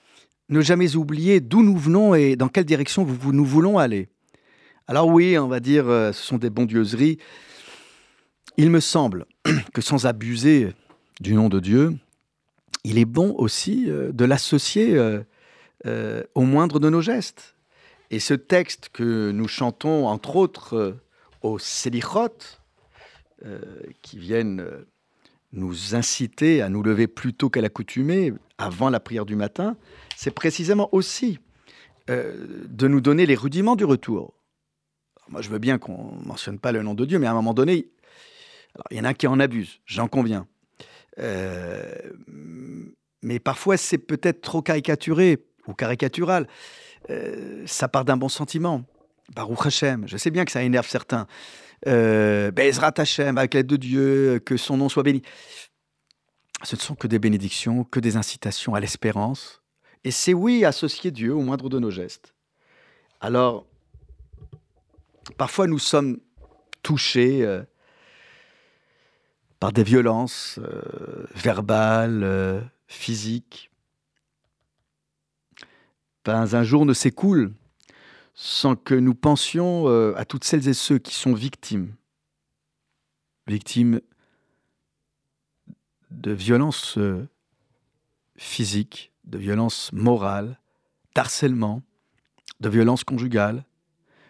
ne 0.49 0.63
jamais 0.63 0.97
oublier 0.97 1.41
d'où 1.41 1.63
nous 1.63 1.77
venons 1.77 2.15
et 2.15 2.35
dans 2.35 2.49
quelle 2.49 2.65
direction 2.65 3.05
nous 3.05 3.45
voulons 3.45 3.77
aller. 3.77 4.09
Alors 4.87 5.09
oui, 5.09 5.37
on 5.39 5.49
va 5.49 5.61
dire, 5.61 5.87
euh, 5.87 6.13
ce 6.13 6.23
sont 6.23 6.39
des 6.39 6.49
bondieuseries. 6.49 7.19
Il 8.57 8.71
me 8.71 8.81
semble 8.81 9.27
que 9.75 9.83
sans 9.83 10.07
abuser 10.07 10.73
du 11.21 11.35
nom 11.35 11.51
de 11.51 11.61
Dieu, 11.61 11.95
il 12.85 12.99
est 12.99 13.05
bon 13.05 13.35
aussi 13.37 13.85
euh, 13.91 14.13
de 14.13 14.25
l'associer 14.25 14.97
euh, 14.97 16.23
au 16.35 16.43
moindre 16.43 16.81
de 16.81 16.89
nos 16.89 17.03
gestes. 17.03 17.55
Et 18.11 18.19
ce 18.19 18.33
texte 18.33 18.89
que 18.95 19.31
nous 19.31 19.49
chantons, 19.49 20.07
entre 20.07 20.37
autres, 20.37 20.97
au 21.43 21.59
Sélichot, 21.59 22.64
qui 24.03 24.19
viennent 24.19 24.61
euh, 24.61 24.87
nous 25.55 25.95
inciter 25.95 26.63
à 26.63 26.69
nous 26.69 26.83
lever 26.83 27.07
plus 27.07 27.33
tôt 27.33 27.49
qu'à 27.49 27.61
l'accoutumée, 27.61 28.33
avant 28.59 28.91
la 28.91 29.01
prière 29.01 29.25
du 29.25 29.37
matin, 29.37 29.77
c'est 30.17 30.33
précisément 30.33 30.89
aussi 30.93 31.39
euh, 32.11 32.65
de 32.69 32.89
nous 32.89 33.01
donner 33.01 33.25
les 33.27 33.35
rudiments 33.35 33.77
du 33.77 33.85
retour. 33.85 34.35
Moi, 35.29 35.41
je 35.41 35.49
veux 35.49 35.59
bien 35.59 35.79
qu'on 35.79 36.17
ne 36.21 36.27
mentionne 36.27 36.59
pas 36.59 36.73
le 36.73 36.83
nom 36.83 36.95
de 36.95 37.05
Dieu, 37.05 37.19
mais 37.19 37.27
à 37.27 37.31
un 37.31 37.35
moment 37.35 37.55
donné, 37.55 37.89
il 38.91 38.97
y 38.97 39.01
en 39.01 39.05
a 39.05 39.15
qui 39.15 39.27
en 39.27 39.41
abusent, 39.41 39.81
j'en 39.87 40.09
conviens. 40.09 40.47
Euh, 41.19 41.95
mais 43.23 43.39
parfois, 43.39 43.77
c'est 43.77 43.99
peut-être 43.99 44.43
trop 44.43 44.61
caricaturé 44.61 45.47
ou 45.67 45.73
caricatural. 45.73 46.47
Euh, 47.09 47.63
ça 47.67 47.89
part 47.89 48.05
d'un 48.05 48.17
bon 48.17 48.29
sentiment. 48.29 48.85
Baruch 49.35 49.65
Hashem, 49.65 50.07
je 50.07 50.19
sais 50.19 50.31
bien 50.31 50.45
que 50.45 50.51
ça 50.53 50.63
énerve 50.63 50.87
certains. 50.87 51.27
Euh, 51.87 52.51
Bezrat 52.51 52.95
Hashem, 52.97 53.37
avec 53.39 53.55
l'aide 53.55 53.67
de 53.67 53.77
Dieu, 53.77 54.41
que 54.45 54.57
son 54.57 54.77
nom 54.77 54.89
soit 54.89 55.03
béni. 55.03 55.23
Ce 56.63 56.77
ne 56.77 56.81
sont 56.81 56.95
que 56.95 57.07
des 57.07 57.19
bénédictions, 57.19 57.85
que 57.85 58.01
des 58.01 58.17
incitations 58.17 58.75
à 58.75 58.81
l'espérance 58.81 59.61
Et 60.03 60.11
c'est 60.11 60.33
oui 60.33 60.65
associer 60.65 61.11
Dieu 61.11 61.35
au 61.35 61.43
moindre 61.43 61.69
de 61.69 61.79
nos 61.79 61.91
gestes. 61.91 62.35
Alors, 63.21 63.67
parfois 65.37 65.67
nous 65.67 65.79
sommes 65.79 66.19
touchés 66.83 67.45
euh, 67.45 67.63
par 69.61 69.73
des 69.73 69.83
violences 69.83 70.59
euh, 70.63 71.27
verbales, 71.35 72.23
euh, 72.23 72.61
physiques. 72.87 73.71
Pas 76.23 76.57
un 76.57 76.63
jour 76.63 76.87
ne 76.87 76.95
s'écoule 76.95 77.53
sans 78.35 78.75
que 78.75 78.95
nous 78.95 79.15
pensions 79.15 79.89
euh, 79.89 80.13
à 80.17 80.25
toutes 80.25 80.45
celles 80.45 80.69
et 80.69 80.75
ceux 80.75 80.99
qui 80.99 81.15
sont 81.15 81.35
victimes. 81.35 81.95
Victimes 83.47 84.01
de 86.11 86.33
violences 86.33 86.99
euh, 86.99 87.29
physiques, 88.37 89.13
de 89.25 89.39
violences 89.39 89.93
morales, 89.93 90.59
d'harcèlement, 91.15 91.83
de 92.61 92.69
violences 92.69 93.05
conjugales. 93.05 93.65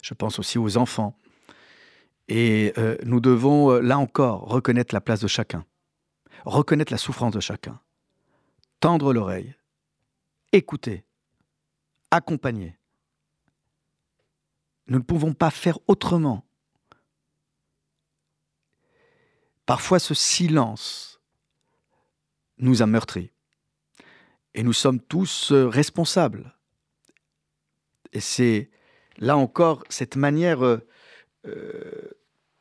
Je 0.02 0.12
pense 0.12 0.38
aussi 0.38 0.58
aux 0.58 0.76
enfants. 0.76 1.18
Et 2.28 2.74
euh, 2.76 2.96
nous 3.04 3.20
devons, 3.20 3.80
là 3.80 3.98
encore, 3.98 4.42
reconnaître 4.42 4.94
la 4.94 5.00
place 5.00 5.20
de 5.20 5.28
chacun, 5.28 5.64
reconnaître 6.44 6.92
la 6.92 6.98
souffrance 6.98 7.32
de 7.32 7.40
chacun, 7.40 7.80
tendre 8.80 9.14
l'oreille, 9.14 9.54
écouter, 10.52 11.04
accompagner. 12.10 12.76
Nous 14.86 14.98
ne 14.98 15.04
pouvons 15.04 15.32
pas 15.32 15.50
faire 15.50 15.78
autrement. 15.86 16.44
Parfois, 19.66 19.98
ce 19.98 20.14
silence 20.14 21.20
nous 22.58 22.82
a 22.82 22.86
meurtris. 22.86 23.30
Et 24.54 24.62
nous 24.62 24.72
sommes 24.72 25.00
tous 25.00 25.52
euh, 25.52 25.66
responsables. 25.66 26.54
Et 28.12 28.20
c'est 28.20 28.70
là 29.16 29.36
encore 29.36 29.82
cette 29.88 30.16
manière, 30.16 30.64
euh, 30.64 30.86
euh, 31.46 32.10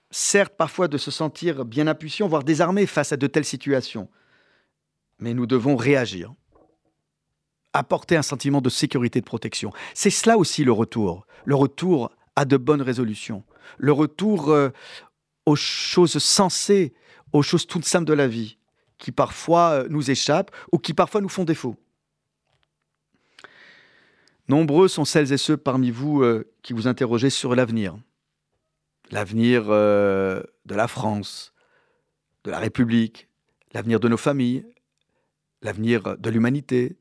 certes 0.10 0.56
parfois 0.58 0.88
de 0.88 0.98
se 0.98 1.12
sentir 1.12 1.66
bien 1.66 1.88
imputient, 1.88 2.28
voire 2.28 2.44
désarmé 2.44 2.88
face 2.88 3.12
à 3.12 3.18
de 3.18 3.28
telles 3.28 3.46
situations. 3.46 4.10
Mais 5.20 5.34
nous 5.34 5.46
devons 5.46 5.76
réagir, 5.76 6.34
apporter 7.74 8.16
un 8.16 8.22
sentiment 8.22 8.62
de 8.62 8.70
sécurité 8.70 9.20
et 9.20 9.22
de 9.22 9.26
protection. 9.26 9.72
C'est 9.94 10.10
cela 10.10 10.38
aussi 10.38 10.64
le 10.64 10.72
retour, 10.72 11.26
le 11.46 11.56
retour 11.56 12.12
à 12.36 12.46
de 12.46 12.58
bonnes 12.58 12.82
résolutions, 12.82 13.44
le 13.78 13.92
retour 13.92 14.50
euh, 14.50 14.70
aux 15.46 15.56
choses 15.56 16.18
sensées, 16.20 16.94
aux 17.34 17.42
choses 17.42 17.68
toutes 17.68 17.86
simples 17.86 18.06
de 18.06 18.14
la 18.14 18.28
vie, 18.28 18.58
qui 18.98 19.12
parfois 19.12 19.72
euh, 19.72 19.88
nous 19.90 20.10
échappent 20.10 20.52
ou 20.72 20.78
qui 20.78 20.94
parfois 20.94 21.22
nous 21.22 21.30
font 21.30 21.44
défaut. 21.44 21.76
Nombreux 24.48 24.88
sont 24.88 25.06
celles 25.06 25.32
et 25.32 25.38
ceux 25.38 25.58
parmi 25.58 25.90
vous 25.90 26.22
euh, 26.22 26.52
qui 26.62 26.74
vous 26.74 26.88
interrogez 26.88 27.30
sur 27.30 27.56
l'avenir. 27.56 27.98
L'avenir 29.12 29.66
de 29.66 30.46
la 30.66 30.88
France, 30.88 31.54
de 32.46 32.52
la 32.52 32.58
République, 32.58 33.28
l'avenir 33.74 34.00
de 34.00 34.08
nos 34.08 34.18
familles, 34.18 34.66
l'avenir 35.62 36.18
de 36.18 36.30
l'humanité, 36.30 36.98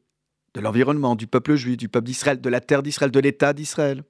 de 0.55 0.61
l'environnement, 0.61 1.17
du 1.17 1.27
peuple 1.27 1.55
juif, 1.55 1.77
du 1.77 1.89
peuple 1.89 2.07
d'Israël, 2.07 2.41
de 2.41 2.49
la 2.49 2.61
terre 2.61 2.83
d'Israël, 2.83 3.11
de 3.11 3.21
l'État 3.21 3.53
d'Israël. 3.53 4.05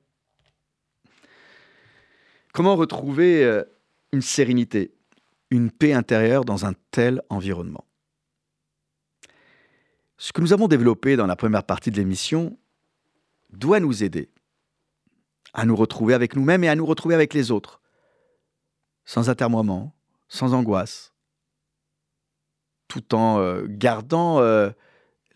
Comment 2.53 2.77
retrouver 2.77 3.45
euh, 3.45 3.65
une 4.13 4.23
sérénité, 4.23 4.93
une 5.51 5.71
paix 5.71 5.93
intérieure 5.93 6.45
dans 6.45 6.67
un 6.67 6.75
tel 6.91 7.23
environnement? 7.29 7.85
Ce 10.19 10.33
que 10.33 10.41
nous 10.41 10.53
avons 10.53 10.69
développé 10.69 11.17
dans 11.17 11.27
la 11.27 11.37
première 11.37 11.65
partie 11.65 11.91
de 11.91 11.97
l'émission 11.97 12.59
doit 13.51 13.81
nous 13.81 14.05
aider 14.05 14.31
à 15.55 15.65
nous 15.65 15.77
retrouver 15.77 16.15
avec 16.15 16.37
nous-mêmes 16.37 16.65
et 16.65 16.69
à 16.69 16.75
nous 16.75 16.87
retrouver 16.87 17.15
avec 17.15 17.35
les 17.35 17.51
autres, 17.51 17.81
sans 19.05 19.31
atermoiement, 19.31 19.95
sans 20.29 20.55
angoisse, 20.55 21.13
tout 22.89 23.15
en 23.15 23.39
euh, 23.39 23.65
gardant 23.69 24.41
euh, 24.41 24.71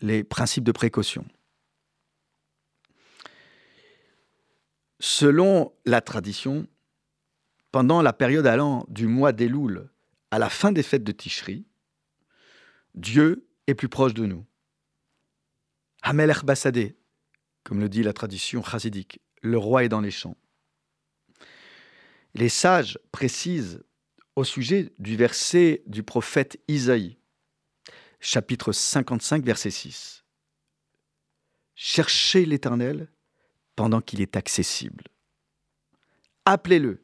les 0.01 0.23
principes 0.23 0.63
de 0.63 0.71
précaution. 0.71 1.25
Selon 4.99 5.73
la 5.85 6.01
tradition, 6.01 6.67
pendant 7.71 8.01
la 8.01 8.13
période 8.13 8.47
allant 8.47 8.85
du 8.89 9.07
mois 9.07 9.31
d'Elul 9.31 9.89
à 10.31 10.39
la 10.39 10.49
fin 10.49 10.71
des 10.71 10.83
fêtes 10.83 11.03
de 11.03 11.11
Tishri, 11.11 11.65
Dieu 12.95 13.47
est 13.67 13.75
plus 13.75 13.89
proche 13.89 14.13
de 14.13 14.25
nous. 14.25 14.45
Hamelech 16.01 16.43
Bassadeh, 16.43 16.95
comme 17.63 17.79
le 17.79 17.89
dit 17.89 18.01
la 18.01 18.13
tradition 18.13 18.63
chassidique, 18.63 19.19
le 19.41 19.57
roi 19.57 19.83
est 19.83 19.89
dans 19.89 20.01
les 20.01 20.11
champs. 20.11 20.37
Les 22.33 22.49
sages 22.49 22.97
précisent 23.11 23.83
au 24.35 24.43
sujet 24.43 24.93
du 24.99 25.15
verset 25.15 25.83
du 25.87 26.03
prophète 26.03 26.59
Isaïe, 26.67 27.16
chapitre 28.19 28.71
55, 28.71 29.43
verset 29.43 29.71
6. 29.71 30.23
Cherchez 31.75 32.45
l'Éternel 32.45 33.11
pendant 33.75 34.01
qu'il 34.01 34.21
est 34.21 34.35
accessible. 34.35 35.05
Appelez-le 36.45 37.03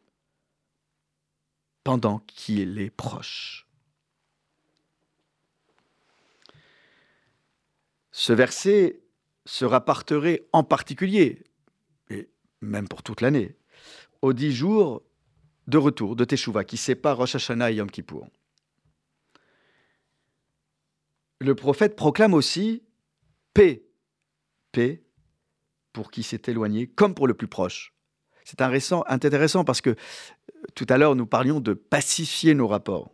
pendant 1.83 2.19
qu'il 2.19 2.79
est 2.79 2.89
proche. 2.89 3.67
Ce 8.11 8.31
verset 8.31 9.01
se 9.45 9.65
rapporterait 9.65 10.47
en 10.53 10.63
particulier, 10.63 11.43
et 12.09 12.29
même 12.61 12.87
pour 12.87 13.03
toute 13.03 13.21
l'année, 13.21 13.57
aux 14.21 14.33
dix 14.33 14.53
jours 14.53 15.03
de 15.67 15.77
retour 15.77 16.15
de 16.15 16.23
Teshuvah 16.23 16.63
qui 16.63 16.77
séparent 16.77 17.17
Rosh 17.17 17.35
Hashanah 17.35 17.71
et 17.71 17.75
Yom 17.75 17.89
Kippour. 17.89 18.27
Le 21.43 21.55
prophète 21.55 21.97
proclame 21.97 22.33
aussi 22.33 22.83
paix, 23.53 23.83
paix 24.71 25.03
pour 25.91 26.09
qui 26.09 26.23
s'est 26.23 26.43
éloigné 26.47 26.87
comme 26.87 27.13
pour 27.13 27.27
le 27.27 27.33
plus 27.33 27.49
proche. 27.49 27.93
C'est 28.45 28.61
intéressant, 28.61 29.65
parce 29.65 29.81
que 29.81 29.95
tout 30.73 30.85
à 30.87 30.97
l'heure 30.97 31.17
nous 31.17 31.25
parlions 31.25 31.59
de 31.59 31.73
pacifier 31.73 32.53
nos 32.53 32.67
rapports. 32.69 33.11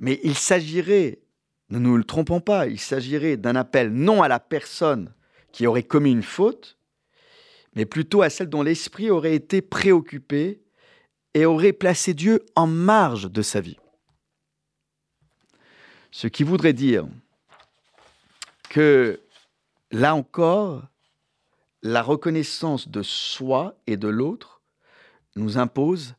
Mais 0.00 0.18
il 0.24 0.34
s'agirait, 0.34 1.20
ne 1.70 1.78
nous 1.78 1.96
le 1.96 2.02
trompons 2.02 2.40
pas, 2.40 2.66
il 2.66 2.80
s'agirait 2.80 3.36
d'un 3.36 3.54
appel 3.54 3.92
non 3.92 4.20
à 4.20 4.26
la 4.26 4.40
personne 4.40 5.14
qui 5.52 5.68
aurait 5.68 5.84
commis 5.84 6.10
une 6.10 6.24
faute, 6.24 6.76
mais 7.76 7.86
plutôt 7.86 8.22
à 8.22 8.30
celle 8.30 8.48
dont 8.48 8.62
l'esprit 8.64 9.10
aurait 9.10 9.36
été 9.36 9.62
préoccupé 9.62 10.60
et 11.34 11.46
aurait 11.46 11.72
placé 11.72 12.14
Dieu 12.14 12.44
en 12.56 12.66
marge 12.66 13.30
de 13.30 13.42
sa 13.42 13.60
vie. 13.60 13.78
Ce 16.18 16.26
qui 16.26 16.42
voudrait 16.42 16.72
dire 16.72 17.06
que, 18.70 19.20
là 19.92 20.16
encore, 20.16 20.82
la 21.84 22.02
reconnaissance 22.02 22.88
de 22.88 23.04
soi 23.04 23.76
et 23.86 23.96
de 23.96 24.08
l'autre 24.08 24.60
nous 25.36 25.58
impose 25.58 26.16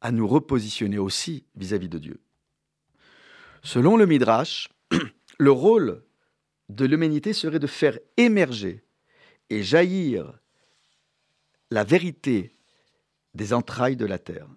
à 0.00 0.10
nous 0.10 0.26
repositionner 0.26 0.98
aussi 0.98 1.44
vis-à-vis 1.54 1.88
de 1.88 1.98
Dieu. 1.98 2.20
Selon 3.62 3.96
le 3.96 4.06
Midrash, 4.06 4.68
le 5.38 5.52
rôle 5.52 6.02
de 6.68 6.84
l'humanité 6.84 7.32
serait 7.32 7.60
de 7.60 7.68
faire 7.68 7.96
émerger 8.16 8.82
et 9.48 9.62
jaillir 9.62 10.40
la 11.70 11.84
vérité 11.84 12.56
des 13.34 13.52
entrailles 13.52 13.94
de 13.94 14.06
la 14.06 14.18
terre. 14.18 14.48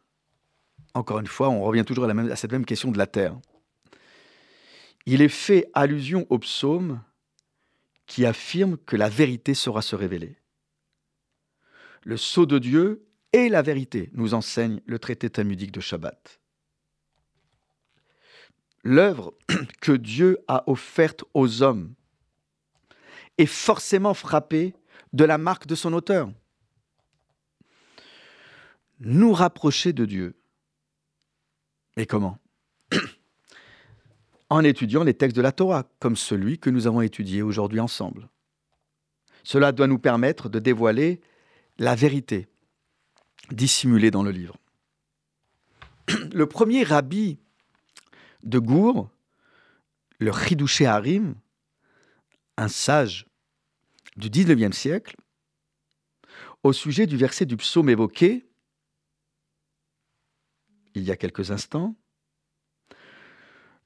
Encore 0.96 1.20
une 1.20 1.28
fois, 1.28 1.50
on 1.50 1.62
revient 1.62 1.86
toujours 1.86 2.06
à, 2.06 2.36
cette 2.36 2.52
même 2.52 2.66
question 2.66 2.90
de 2.90 2.98
la 2.98 3.06
terre. 3.06 3.38
Il 5.10 5.22
est 5.22 5.30
fait 5.30 5.72
allusion 5.74 6.28
au 6.30 6.38
psaume 6.38 7.02
qui 8.08 8.26
affirme 8.26 8.78
que 8.78 8.98
la 8.98 9.08
vérité 9.08 9.54
saura 9.54 9.82
se 9.82 9.96
révéler. 9.96 10.36
Le 12.04 12.18
sceau 12.18 12.46
de 12.46 12.60
Dieu 12.60 13.08
est 13.32 13.48
la 13.48 13.62
vérité, 13.62 14.10
nous 14.12 14.34
enseigne 14.34 14.82
le 14.86 15.00
traité 15.00 15.30
talmudique 15.30 15.72
de 15.72 15.80
Shabbat. 15.80 16.42
L'œuvre 18.84 19.34
que 19.82 19.94
Dieu 19.94 20.40
a 20.50 20.70
offerte 20.70 21.24
aux 21.34 21.62
hommes 21.64 21.94
est 23.38 23.46
forcément 23.46 24.14
frappée 24.14 24.76
de 25.14 25.24
la 25.24 25.38
marque 25.38 25.68
de 25.68 25.76
son 25.76 25.94
auteur. 25.94 26.30
Nous 29.00 29.32
rapprocher 29.32 29.94
de 29.94 30.04
Dieu. 30.04 30.38
Et 31.96 32.06
comment? 32.06 32.40
En 34.50 34.64
étudiant 34.64 35.04
les 35.04 35.14
textes 35.14 35.36
de 35.36 35.42
la 35.42 35.52
Torah, 35.52 35.90
comme 36.00 36.16
celui 36.16 36.58
que 36.58 36.70
nous 36.70 36.88
avons 36.88 37.02
étudié 37.02 37.42
aujourd'hui 37.42 37.80
ensemble. 37.80 38.30
Cela 39.44 39.72
doit 39.72 39.88
nous 39.88 40.00
permettre 40.00 40.50
de 40.50 40.60
dévoiler 40.60 41.22
la 41.78 41.96
vérité 41.96 42.48
dissimulée 43.52 44.12
dans 44.12 44.24
le 44.24 44.32
livre. 44.32 44.58
Le 46.34 46.46
premier 46.48 46.84
rabbi 46.84 47.40
de 48.44 48.60
Gour, 48.60 49.10
le 50.20 50.32
Chidouché 50.32 50.86
Harim, 50.86 51.36
un 52.56 52.68
sage 52.68 53.26
du 54.16 54.30
XIXe 54.30 54.76
siècle, 54.76 55.16
au 56.64 56.74
sujet 56.74 57.06
du 57.06 57.18
verset 57.18 57.46
du 57.46 57.58
psaume 57.58 57.90
évoqué 57.90 58.48
il 60.96 61.04
y 61.04 61.12
a 61.12 61.16
quelques 61.16 61.52
instants, 61.52 61.96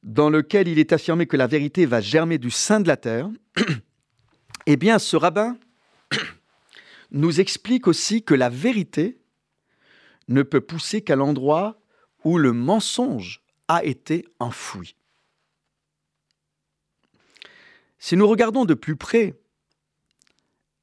dans 0.03 0.29
lequel 0.29 0.67
il 0.67 0.79
est 0.79 0.93
affirmé 0.93 1.27
que 1.27 1.37
la 1.37 1.47
vérité 1.47 1.85
va 1.85 2.01
germer 2.01 2.37
du 2.37 2.51
sein 2.51 2.79
de 2.79 2.87
la 2.87 2.97
terre, 2.97 3.29
eh 4.65 4.75
bien 4.75 4.99
ce 4.99 5.15
rabbin 5.15 5.57
nous 7.11 7.39
explique 7.39 7.87
aussi 7.87 8.23
que 8.23 8.33
la 8.33 8.49
vérité 8.49 9.19
ne 10.27 10.43
peut 10.43 10.61
pousser 10.61 11.01
qu'à 11.01 11.15
l'endroit 11.15 11.79
où 12.23 12.37
le 12.37 12.53
mensonge 12.53 13.43
a 13.67 13.83
été 13.83 14.25
enfoui. 14.39 14.95
Si 17.99 18.15
nous 18.15 18.27
regardons 18.27 18.65
de 18.65 18.73
plus 18.73 18.95
près 18.95 19.39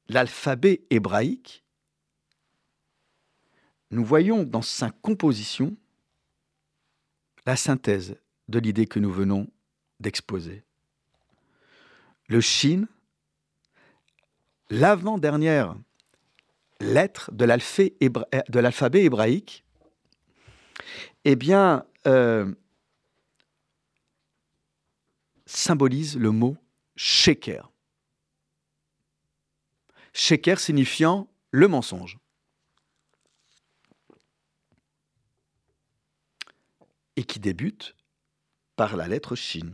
l'alphabet 0.07 0.83
hébraïque, 0.89 1.65
nous 3.91 4.05
voyons 4.05 4.43
dans 4.43 4.61
sa 4.61 4.91
composition 4.91 5.75
la 7.45 7.55
synthèse 7.55 8.15
de 8.49 8.59
l'idée 8.59 8.87
que 8.87 8.99
nous 8.99 9.11
venons 9.11 9.47
d'exposer. 9.99 10.63
Le 12.27 12.41
shin, 12.41 12.87
l'avant-dernière 14.69 15.75
lettre 16.79 17.31
de 17.31 17.45
l'alphabet 17.45 19.03
hébraïque, 19.03 19.63
eh 21.25 21.35
bien, 21.35 21.85
euh, 22.07 22.53
symbolise 25.45 26.17
le 26.17 26.31
mot 26.31 26.57
sheker. 26.95 27.71
Sheker 30.13 30.59
signifiant 30.59 31.27
le 31.51 31.67
mensonge. 31.67 32.17
Et 37.15 37.23
qui 37.23 37.39
débute 37.39 37.95
par 38.79 38.95
la 38.95 39.09
lettre 39.09 39.35
Shin. 39.35 39.73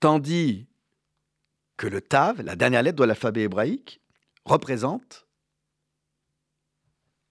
Tandis 0.00 0.66
que 1.76 1.86
le 1.86 2.00
Tav, 2.00 2.40
la 2.40 2.56
dernière 2.56 2.82
lettre 2.82 2.96
de 2.96 3.04
l'alphabet 3.04 3.42
hébraïque, 3.42 4.00
représente 4.46 5.26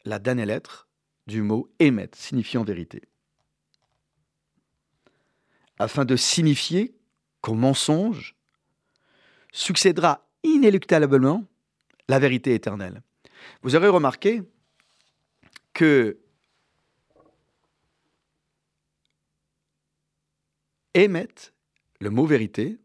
la 0.05 0.19
dernière 0.19 0.45
lettre 0.45 0.87
du 1.25 1.41
mot 1.41 1.67
émet, 1.79 2.11
signifiant 2.13 2.63
vérité. 2.63 3.01
Afin 5.79 6.05
de 6.05 6.15
signifier 6.15 6.95
qu'au 7.41 7.55
mensonge 7.55 8.35
succédera 9.51 10.29
inéluctablement 10.43 11.43
la 12.07 12.19
vérité 12.19 12.53
éternelle. 12.53 13.01
Vous 13.63 13.75
aurez 13.75 13.87
remarqué 13.87 14.43
que 15.73 16.19
émet, 21.03 21.27
le 21.99 22.09
mot 22.09 22.25
vérité, 22.25 22.77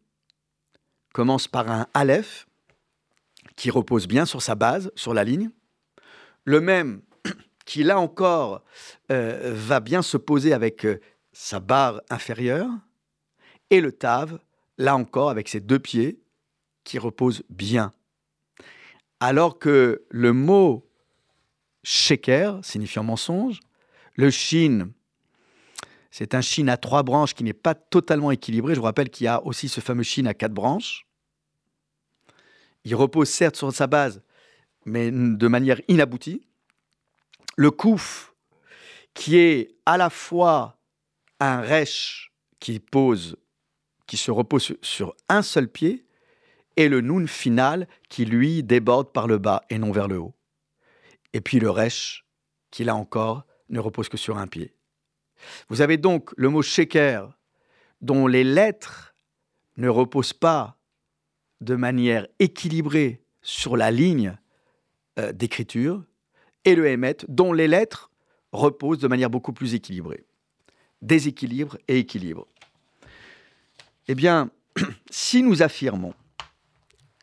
commence 1.13 1.49
par 1.49 1.71
un 1.71 1.87
aleph 1.95 2.47
qui 3.57 3.71
repose 3.71 4.07
bien 4.07 4.25
sur 4.25 4.43
sa 4.43 4.55
base, 4.55 4.91
sur 4.95 5.15
la 5.15 5.25
ligne. 5.25 5.51
Le 6.45 6.61
même 6.61 7.03
qui, 7.65 7.83
là 7.83 7.99
encore, 7.99 8.65
euh, 9.11 9.53
va 9.55 9.81
bien 9.81 10.03
se 10.03 10.17
poser 10.17 10.53
avec 10.53 10.85
euh, 10.85 11.01
sa 11.33 11.61
barre 11.61 12.01
inférieure. 12.11 12.69
Et 13.71 13.81
le 13.81 13.93
tav, 13.93 14.39
là 14.79 14.97
encore, 14.97 15.31
avec 15.31 15.49
ses 15.49 15.61
deux 15.61 15.79
pieds, 15.79 16.21
qui 16.85 16.99
reposent 16.99 17.45
bien. 17.49 17.93
Alors 19.21 19.59
que 19.59 20.05
le 20.11 20.33
mot 20.33 20.89
sheker, 21.85 22.65
signifiant 22.65 23.05
mensonge, 23.05 23.61
le 24.17 24.31
shin, 24.31 24.89
c'est 26.13 26.35
un 26.35 26.43
shin 26.43 26.69
à 26.69 26.77
trois 26.77 27.03
branches 27.03 27.33
qui 27.33 27.43
n'est 27.43 27.55
pas 27.55 27.75
totalement 27.75 28.31
équilibré. 28.31 28.75
Je 28.75 28.81
vous 28.81 28.85
rappelle 28.85 29.09
qu'il 29.09 29.25
y 29.25 29.29
a 29.29 29.43
aussi 29.45 29.71
ce 29.71 29.81
fameux 29.81 30.03
shin 30.03 30.27
à 30.27 30.35
quatre 30.35 30.53
branches. 30.53 31.07
Il 32.85 32.95
repose 32.95 33.31
certes 33.31 33.57
sur 33.57 33.73
sa 33.73 33.87
base, 33.87 34.23
mais 34.85 35.11
de 35.11 35.49
manière 35.49 35.81
inaboutie. 35.89 36.47
Le 37.57 37.71
kouf, 37.71 38.35
qui 39.15 39.39
est 39.39 39.75
à 39.87 39.97
la 39.97 40.11
fois 40.11 40.79
un 41.41 41.63
resh 41.63 42.31
qui 42.61 42.79
pose, 42.79 43.39
qui 44.07 44.19
se 44.19 44.31
repose 44.31 44.77
sur 44.83 45.17
un 45.31 45.41
seul 45.41 45.67
pied, 45.67 46.07
et 46.77 46.91
le 46.91 47.01
nun 47.01 47.27
final 47.27 47.89
qui 48.11 48.27
lui 48.27 48.63
déborde 48.63 49.13
par 49.13 49.27
le 49.27 49.39
bas 49.39 49.63
et 49.71 49.79
non 49.79 49.93
vers 49.93 50.09
le 50.09 50.19
haut. 50.19 50.35
Et 51.33 51.41
puis 51.41 51.59
le 51.59 51.71
resh, 51.71 52.27
qui 52.71 52.85
là 52.85 52.97
encore 52.97 53.47
ne 53.71 53.81
repose 53.81 54.11
que 54.11 54.19
sur 54.19 54.37
un 54.37 54.47
pied. 54.47 54.75
Vous 55.69 55.81
avez 55.81 55.97
donc 55.97 56.31
le 56.37 56.49
mot 56.49 56.63
sheker, 56.63 57.37
dont 58.01 58.27
les 58.27 58.45
lettres 58.45 59.15
ne 59.77 59.89
reposent 59.89 60.33
pas 60.33 60.77
de 61.61 61.77
manière 61.77 62.27
équilibrée 62.39 63.23
sur 63.43 63.77
la 63.77 63.91
ligne 63.91 64.37
euh, 65.19 65.33
d'écriture, 65.33 66.05
et 66.65 66.75
le 66.75 66.87
Hémet, 66.87 67.17
dont 67.29 67.53
les 67.53 67.69
lettres 67.69 68.11
reposent 68.53 68.99
de 68.99 69.09
manière 69.09 69.31
beaucoup 69.31 69.53
plus 69.53 69.75
équilibrée. 69.75 70.25
Déséquilibre 71.01 71.79
et 71.89 71.99
équilibre. 71.99 72.47
Eh 74.09 74.15
bien, 74.15 74.51
si 75.11 75.43
nous 75.43 75.63
affirmons, 75.63 76.15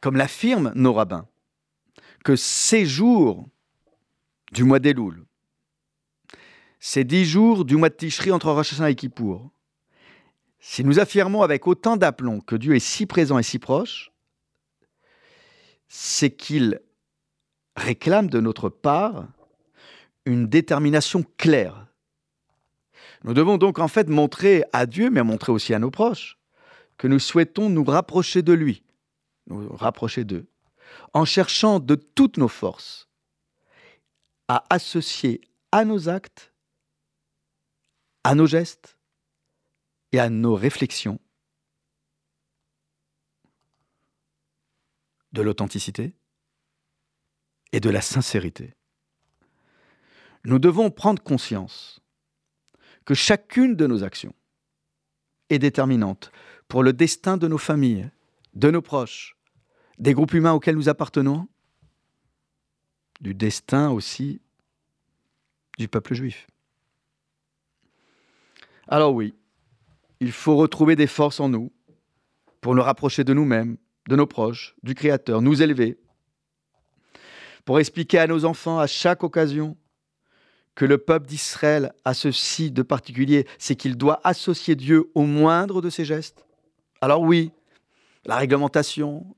comme 0.01 0.17
l'affirment 0.17 0.71
nos 0.75 0.93
rabbins, 0.93 1.27
que 2.23 2.35
ces 2.35 2.85
jours 2.85 3.47
du 4.51 4.63
mois 4.63 4.79
d'Elul, 4.79 5.25
ces 6.79 7.03
dix 7.03 7.25
jours 7.25 7.65
du 7.65 7.75
mois 7.75 7.89
de 7.89 7.95
Tishri 7.95 8.31
entre 8.31 8.51
Rosh 8.51 8.79
et 8.79 8.95
Kippour, 8.95 9.51
si 10.59 10.83
nous 10.83 10.99
affirmons 10.99 11.41
avec 11.41 11.67
autant 11.67 11.97
d'aplomb 11.97 12.41
que 12.41 12.55
Dieu 12.55 12.75
est 12.75 12.79
si 12.79 13.05
présent 13.05 13.37
et 13.37 13.43
si 13.43 13.59
proche, 13.59 14.11
c'est 15.87 16.31
qu'il 16.31 16.81
réclame 17.75 18.29
de 18.29 18.39
notre 18.39 18.69
part 18.69 19.27
une 20.25 20.47
détermination 20.47 21.23
claire. 21.37 21.87
Nous 23.23 23.33
devons 23.33 23.57
donc 23.57 23.79
en 23.79 23.87
fait 23.87 24.07
montrer 24.07 24.63
à 24.73 24.85
Dieu, 24.85 25.09
mais 25.09 25.23
montrer 25.23 25.51
aussi 25.51 25.73
à 25.73 25.79
nos 25.79 25.91
proches, 25.91 26.37
que 26.97 27.07
nous 27.07 27.19
souhaitons 27.19 27.69
nous 27.69 27.83
rapprocher 27.83 28.41
de 28.41 28.53
lui, 28.53 28.83
nous 29.47 29.75
rapprocher 29.75 30.23
d'eux, 30.23 30.47
en 31.13 31.25
cherchant 31.25 31.79
de 31.79 31.95
toutes 31.95 32.37
nos 32.37 32.47
forces 32.47 33.09
à 34.47 34.63
associer 34.69 35.41
à 35.71 35.85
nos 35.85 36.09
actes, 36.09 36.53
à 38.23 38.35
nos 38.35 38.45
gestes 38.45 38.97
et 40.11 40.19
à 40.19 40.29
nos 40.29 40.55
réflexions 40.55 41.19
de 45.31 45.41
l'authenticité 45.41 46.13
et 47.71 47.79
de 47.79 47.89
la 47.89 48.01
sincérité. 48.01 48.75
Nous 50.43 50.59
devons 50.59 50.89
prendre 50.89 51.21
conscience 51.21 51.99
que 53.05 53.13
chacune 53.13 53.75
de 53.75 53.87
nos 53.87 54.03
actions 54.03 54.35
est 55.49 55.59
déterminante 55.59 56.31
pour 56.67 56.83
le 56.83 56.93
destin 56.93 57.37
de 57.37 57.47
nos 57.47 57.57
familles, 57.57 58.09
de 58.53 58.71
nos 58.71 58.81
proches, 58.81 59.37
des 59.97 60.13
groupes 60.13 60.33
humains 60.33 60.53
auxquels 60.53 60.75
nous 60.75 60.89
appartenons, 60.89 61.47
du 63.19 63.33
destin 63.33 63.89
aussi 63.89 64.41
du 65.77 65.87
peuple 65.87 66.13
juif. 66.13 66.47
Alors 68.91 69.13
oui, 69.13 69.35
il 70.19 70.31
faut 70.31 70.55
retrouver 70.55 70.95
des 70.95 71.05
forces 71.05 71.39
en 71.39 71.47
nous 71.47 71.71
pour 72.59 72.73
nous 72.73 72.81
rapprocher 72.81 73.23
de 73.23 73.35
nous-mêmes, 73.35 73.77
de 74.07 74.15
nos 74.15 74.25
proches, 74.25 74.75
du 74.81 74.95
Créateur, 74.95 75.43
nous 75.43 75.61
élever, 75.61 75.99
pour 77.65 77.79
expliquer 77.79 78.17
à 78.17 78.25
nos 78.25 78.45
enfants 78.45 78.79
à 78.79 78.87
chaque 78.87 79.23
occasion 79.23 79.77
que 80.73 80.85
le 80.85 80.97
peuple 80.97 81.27
d'Israël 81.27 81.93
a 82.03 82.15
ceci 82.15 82.71
de 82.71 82.81
particulier, 82.81 83.45
c'est 83.59 83.75
qu'il 83.75 83.95
doit 83.95 84.21
associer 84.23 84.75
Dieu 84.75 85.11
au 85.13 85.21
moindre 85.21 85.83
de 85.83 85.91
ses 85.91 86.03
gestes. 86.03 86.47
Alors 86.99 87.21
oui, 87.21 87.51
la 88.25 88.37
réglementation, 88.37 89.35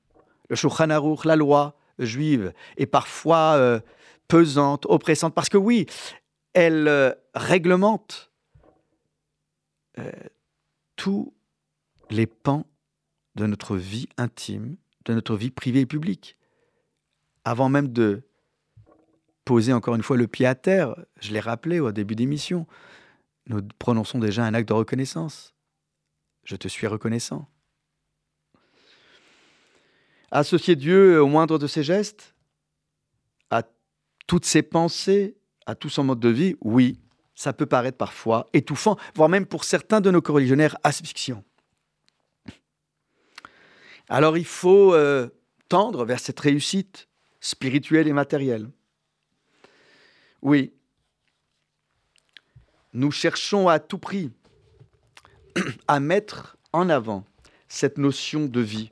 le 0.50 0.56
Shulchan 0.56 0.88
la 1.26 1.36
loi 1.36 1.78
juive 2.00 2.54
est 2.78 2.86
parfois 2.86 3.56
euh, 3.58 3.82
pesante, 4.30 4.86
oppressante, 4.88 5.36
parce 5.36 5.50
que 5.50 5.58
oui, 5.58 5.88
elle 6.54 6.88
euh, 6.88 7.12
réglemente 7.34 8.31
euh, 10.00 10.12
tous 10.96 11.34
les 12.10 12.28
pans 12.28 12.66
de 13.36 13.46
notre 13.46 13.78
vie 13.78 14.08
intime, 14.18 14.78
de 15.06 15.14
notre 15.14 15.36
vie 15.36 15.52
privée 15.52 15.82
et 15.82 15.86
publique. 15.86 16.38
Avant 17.44 17.70
même 17.70 17.88
de 17.88 18.24
poser 19.46 19.74
encore 19.74 19.96
une 19.96 20.04
fois 20.04 20.18
le 20.18 20.28
pied 20.28 20.46
à 20.46 20.56
terre, 20.56 20.96
je 21.20 21.32
l'ai 21.32 21.40
rappelé 21.40 21.80
au 21.80 21.92
début 21.92 22.16
d'émission, 22.16 22.68
nous 23.48 23.62
prononçons 23.80 24.20
déjà 24.20 24.46
un 24.46 24.54
acte 24.54 24.70
de 24.70 24.74
reconnaissance. 24.74 25.56
Je 26.44 26.56
te 26.56 26.68
suis 26.68 26.88
reconnaissant. 26.88 27.50
Associer 30.32 30.76
Dieu 30.76 31.22
au 31.22 31.28
moindre 31.28 31.58
de 31.58 31.68
ses 31.68 31.84
gestes, 31.84 32.36
à 33.50 33.64
toutes 34.28 34.46
ses 34.46 34.62
pensées, 34.62 35.38
à 35.66 35.76
tout 35.76 35.90
son 35.90 36.06
mode 36.06 36.20
de 36.20 36.30
vie, 36.30 36.56
oui, 36.62 37.01
ça 37.36 37.54
peut 37.54 37.66
paraître 37.66 37.98
parfois 37.98 38.50
étouffant, 38.54 38.98
voire 39.16 39.30
même 39.30 39.46
pour 39.46 39.64
certains 39.64 40.02
de 40.02 40.12
nos 40.12 40.22
coreligionnaires 40.22 40.78
asphyxiant. 40.84 41.44
Alors 44.10 44.38
il 44.38 44.46
faut 44.46 44.94
euh, 44.94 45.30
tendre 45.70 46.06
vers 46.06 46.20
cette 46.20 46.40
réussite 46.40 47.08
spirituelle 47.40 48.08
et 48.08 48.14
matérielle. 48.14 48.70
Oui, 50.42 50.74
nous 52.94 53.12
cherchons 53.12 53.70
à 53.70 53.80
tout 53.80 53.98
prix 53.98 54.32
à 55.88 56.00
mettre 56.00 56.58
en 56.74 56.90
avant 56.90 57.26
cette 57.68 57.98
notion 57.98 58.46
de 58.46 58.60
vie, 58.60 58.92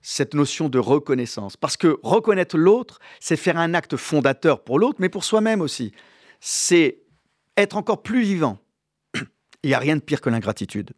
cette 0.00 0.34
notion 0.34 0.68
de 0.68 0.78
reconnaissance. 0.78 1.56
Parce 1.56 1.76
que 1.76 1.98
reconnaître 2.02 2.56
l'autre, 2.56 3.00
c'est 3.20 3.36
faire 3.36 3.58
un 3.58 3.74
acte 3.74 3.96
fondateur 3.96 4.64
pour 4.64 4.78
l'autre, 4.78 4.96
mais 4.98 5.10
pour 5.10 5.24
soi-même 5.24 5.60
aussi. 5.60 5.92
C'est 6.40 7.02
être 7.62 7.76
encore 7.76 8.02
plus 8.02 8.22
vivant. 8.22 8.58
Il 9.62 9.68
n'y 9.68 9.74
a 9.74 9.78
rien 9.78 9.96
de 9.96 10.00
pire 10.00 10.20
que 10.20 10.30
l'ingratitude. 10.30 10.92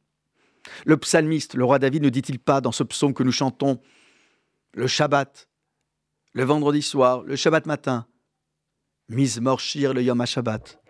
Le 0.84 0.96
psalmiste, 0.96 1.54
le 1.54 1.64
roi 1.64 1.78
David, 1.78 2.02
ne 2.02 2.11
dit-il 2.11 2.38
pas 2.38 2.61
dans 2.61 2.72
ce 2.72 2.82
psaume 2.82 3.14
que 3.14 3.22
nous 3.22 3.32
chantons 3.32 3.80
le 4.74 4.86
Shabbat, 4.86 5.48
le 6.32 6.44
vendredi 6.44 6.82
soir, 6.82 7.22
le 7.22 7.34
Shabbat 7.34 7.66
matin, 7.66 8.06
le 9.08 10.02
Yom 10.02 10.20
HaShabbat, 10.20 10.80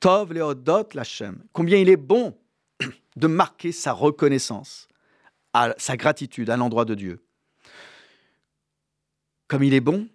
Tov 0.00 0.32
leodot 0.32 0.88
lachem, 0.94 1.44
combien 1.52 1.78
il 1.78 1.88
est 1.88 1.96
bon 1.96 2.38
de 3.16 3.26
marquer 3.26 3.72
sa 3.72 3.92
reconnaissance, 3.92 4.88
à 5.52 5.74
sa 5.76 5.96
gratitude 5.96 6.50
à 6.50 6.56
l'endroit 6.56 6.84
de 6.84 6.94
Dieu. 6.94 7.24
Comme 9.48 9.64
il 9.64 9.74
est 9.74 9.80
bon, 9.80 10.08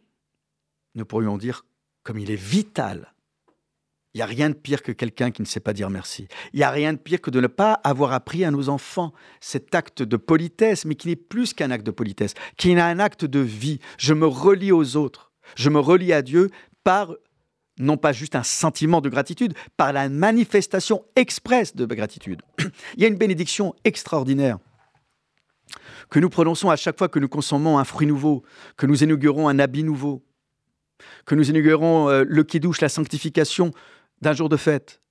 nous 0.95 1.05
pourrions 1.05 1.37
dire 1.37 1.65
comme 2.03 2.19
il 2.19 2.31
est 2.31 2.35
vital. 2.35 3.12
Il 4.13 4.19
n'y 4.19 4.21
a 4.21 4.27
rien 4.27 4.49
de 4.49 4.55
pire 4.55 4.83
que 4.83 4.91
quelqu'un 4.91 5.31
qui 5.31 5.41
ne 5.41 5.47
sait 5.47 5.59
pas 5.59 5.73
dire 5.73 5.89
merci. 5.89 6.27
Il 6.53 6.57
n'y 6.57 6.63
a 6.63 6.69
rien 6.69 6.93
de 6.93 6.99
pire 6.99 7.19
que 7.19 7.31
de 7.31 7.41
ne 7.41 7.47
pas 7.47 7.73
avoir 7.83 8.13
appris 8.13 8.45
à 8.45 8.51
nos 8.51 8.69
enfants 8.69 9.11
cet 9.41 9.73
acte 9.73 10.03
de 10.03 10.17
politesse, 10.17 10.85
mais 10.85 10.93
qui 10.93 11.07
n'est 11.07 11.15
plus 11.15 11.53
qu'un 11.53 11.71
acte 11.71 11.85
de 11.85 11.91
politesse, 11.91 12.35
qui 12.57 12.71
est 12.71 12.79
un 12.79 12.99
acte 12.99 13.25
de 13.25 13.39
vie. 13.39 13.79
Je 13.97 14.13
me 14.13 14.27
relie 14.27 14.71
aux 14.71 14.97
autres. 14.97 15.31
Je 15.55 15.69
me 15.69 15.79
relie 15.79 16.13
à 16.13 16.21
Dieu 16.21 16.51
par 16.83 17.15
non 17.79 17.97
pas 17.97 18.13
juste 18.13 18.35
un 18.35 18.43
sentiment 18.43 19.01
de 19.01 19.09
gratitude, 19.09 19.55
par 19.77 19.93
la 19.93 20.07
manifestation 20.09 21.05
expresse 21.15 21.75
de 21.75 21.85
gratitude. 21.85 22.41
Il 22.95 23.01
y 23.01 23.05
a 23.05 23.07
une 23.07 23.17
bénédiction 23.17 23.73
extraordinaire 23.83 24.59
que 26.09 26.19
nous 26.19 26.29
prononçons 26.29 26.69
à 26.69 26.75
chaque 26.75 26.99
fois 26.99 27.09
que 27.09 27.17
nous 27.17 27.27
consommons 27.27 27.79
un 27.79 27.83
fruit 27.83 28.05
nouveau, 28.05 28.43
que 28.77 28.85
nous 28.85 29.03
inaugurons 29.03 29.47
un 29.47 29.57
habit 29.57 29.83
nouveau, 29.83 30.23
que 31.25 31.33
nous 31.33 31.49
inaugurons 31.49 32.09
euh, 32.09 32.23
le 32.27 32.43
kiddush, 32.43 32.81
la 32.81 32.89
sanctification 32.89 33.71
d'un 34.23 34.33
jour 34.33 34.49
de 34.49 34.57
fête. 34.57 35.01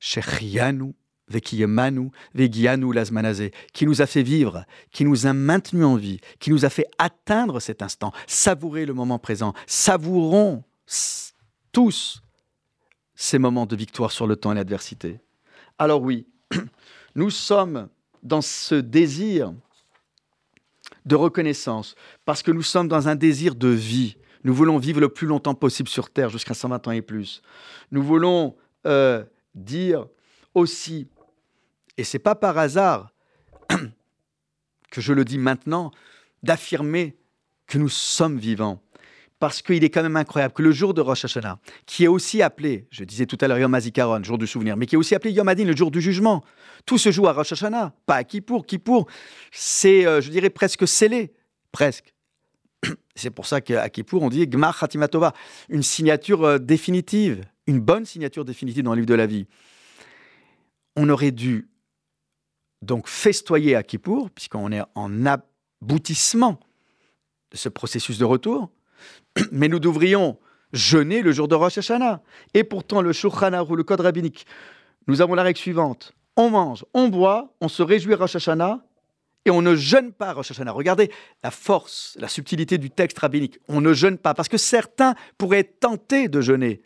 Shechianu, 0.00 0.94
vekiyemanu, 1.28 2.10
vegianu 2.34 2.92
lasmanazé, 2.92 3.52
qui 3.72 3.86
nous 3.86 4.02
a 4.02 4.06
fait 4.06 4.22
vivre, 4.22 4.64
qui 4.90 5.04
nous 5.04 5.26
a 5.26 5.32
maintenus 5.32 5.84
en 5.84 5.96
vie, 5.96 6.20
qui 6.40 6.50
nous 6.50 6.64
a 6.64 6.70
fait 6.70 6.86
atteindre 6.98 7.60
cet 7.60 7.82
instant, 7.82 8.12
savourer 8.26 8.86
le 8.86 8.94
moment 8.94 9.20
présent. 9.20 9.54
Savourons 9.66 10.64
tous 11.70 12.22
ces 13.14 13.38
moments 13.38 13.66
de 13.66 13.76
victoire 13.76 14.10
sur 14.10 14.26
le 14.26 14.36
temps 14.36 14.52
et 14.52 14.56
l'adversité. 14.56 15.20
Alors 15.78 16.02
oui, 16.02 16.26
nous 17.14 17.30
sommes 17.30 17.88
dans 18.22 18.42
ce 18.42 18.74
désir 18.74 19.52
de 21.04 21.14
reconnaissance, 21.14 21.94
parce 22.24 22.42
que 22.42 22.50
nous 22.50 22.62
sommes 22.62 22.88
dans 22.88 23.08
un 23.08 23.14
désir 23.14 23.54
de 23.54 23.68
vie. 23.68 24.16
Nous 24.46 24.54
voulons 24.54 24.78
vivre 24.78 25.00
le 25.00 25.08
plus 25.08 25.26
longtemps 25.26 25.56
possible 25.56 25.88
sur 25.88 26.08
Terre, 26.08 26.30
jusqu'à 26.30 26.54
120 26.54 26.86
ans 26.86 26.92
et 26.92 27.02
plus. 27.02 27.42
Nous 27.90 28.00
voulons 28.00 28.54
euh, 28.86 29.24
dire 29.56 30.06
aussi, 30.54 31.08
et 31.96 32.04
c'est 32.04 32.20
pas 32.20 32.36
par 32.36 32.56
hasard 32.56 33.10
que 34.92 35.00
je 35.00 35.12
le 35.12 35.24
dis 35.24 35.38
maintenant, 35.38 35.90
d'affirmer 36.44 37.16
que 37.66 37.76
nous 37.76 37.88
sommes 37.88 38.38
vivants 38.38 38.80
parce 39.40 39.62
qu'il 39.62 39.82
est 39.82 39.90
quand 39.90 40.04
même 40.04 40.16
incroyable 40.16 40.54
que 40.54 40.62
le 40.62 40.70
jour 40.70 40.94
de 40.94 41.00
Rosh 41.00 41.24
Hashanah, 41.24 41.58
qui 41.84 42.04
est 42.04 42.08
aussi 42.08 42.40
appelé, 42.40 42.86
je 42.92 43.02
disais 43.02 43.26
tout 43.26 43.36
à 43.40 43.48
l'heure 43.48 43.58
Yom 43.58 43.74
HaZikaron, 43.74 44.22
jour 44.22 44.38
du 44.38 44.46
souvenir, 44.46 44.76
mais 44.76 44.86
qui 44.86 44.94
est 44.94 44.98
aussi 44.98 45.16
appelé 45.16 45.32
Yom 45.32 45.48
Adin, 45.48 45.64
le 45.64 45.74
jour 45.74 45.90
du 45.90 46.00
jugement, 46.00 46.44
tout 46.86 46.98
se 46.98 47.10
joue 47.10 47.26
à 47.26 47.32
Rosh 47.32 47.50
Hashanah, 47.50 47.92
pas 48.06 48.14
à 48.14 48.22
Kippour. 48.24 48.64
Kippour, 48.64 49.08
c'est, 49.50 50.06
euh, 50.06 50.20
je 50.20 50.30
dirais, 50.30 50.50
presque 50.50 50.86
scellé, 50.86 51.34
presque. 51.72 52.14
C'est 53.14 53.30
pour 53.30 53.46
ça 53.46 53.60
qu'à 53.60 53.88
Kippour, 53.88 54.22
on 54.22 54.28
dit 54.28 54.46
Gmar 54.46 54.78
Khatimatova, 54.78 55.32
une 55.68 55.82
signature 55.82 56.44
euh, 56.44 56.58
définitive, 56.58 57.44
une 57.66 57.80
bonne 57.80 58.04
signature 58.04 58.44
définitive 58.44 58.82
dans 58.82 58.92
le 58.92 58.96
livre 58.96 59.08
de 59.08 59.14
la 59.14 59.26
vie. 59.26 59.46
On 60.96 61.08
aurait 61.08 61.30
dû 61.30 61.68
donc 62.82 63.08
festoyer 63.08 63.74
à 63.74 63.82
Kippour, 63.82 64.30
puisqu'on 64.30 64.70
est 64.72 64.82
en 64.94 65.26
aboutissement 65.26 66.60
de 67.50 67.56
ce 67.56 67.68
processus 67.68 68.18
de 68.18 68.24
retour, 68.24 68.70
mais 69.52 69.68
nous 69.68 69.78
devrions 69.78 70.38
jeûner 70.72 71.22
le 71.22 71.32
jour 71.32 71.48
de 71.48 71.54
Rosh 71.54 71.78
Hashanah. 71.78 72.22
Et 72.54 72.64
pourtant, 72.64 73.00
le 73.00 73.12
Shulchan 73.12 73.64
ou 73.68 73.76
le 73.76 73.84
code 73.84 74.00
rabbinique, 74.00 74.46
nous 75.06 75.20
avons 75.20 75.34
la 75.34 75.42
règle 75.42 75.58
suivante. 75.58 76.12
On 76.36 76.50
mange, 76.50 76.84
on 76.92 77.08
boit, 77.08 77.54
on 77.60 77.68
se 77.68 77.82
réjouit 77.82 78.14
Rosh 78.14 78.36
Hashanah, 78.36 78.80
et 79.46 79.50
on 79.50 79.62
ne 79.62 79.76
jeûne 79.76 80.12
pas 80.12 80.32
Rosh 80.32 80.50
Hashanah. 80.50 80.72
Regardez 80.72 81.10
la 81.42 81.52
force, 81.52 82.16
la 82.20 82.26
subtilité 82.26 82.78
du 82.78 82.90
texte 82.90 83.18
rabbinique. 83.20 83.60
On 83.68 83.80
ne 83.80 83.92
jeûne 83.92 84.18
pas, 84.18 84.34
parce 84.34 84.48
que 84.48 84.58
certains 84.58 85.14
pourraient 85.38 85.64
tentés 85.64 86.28
de 86.28 86.40
jeûner 86.40 86.82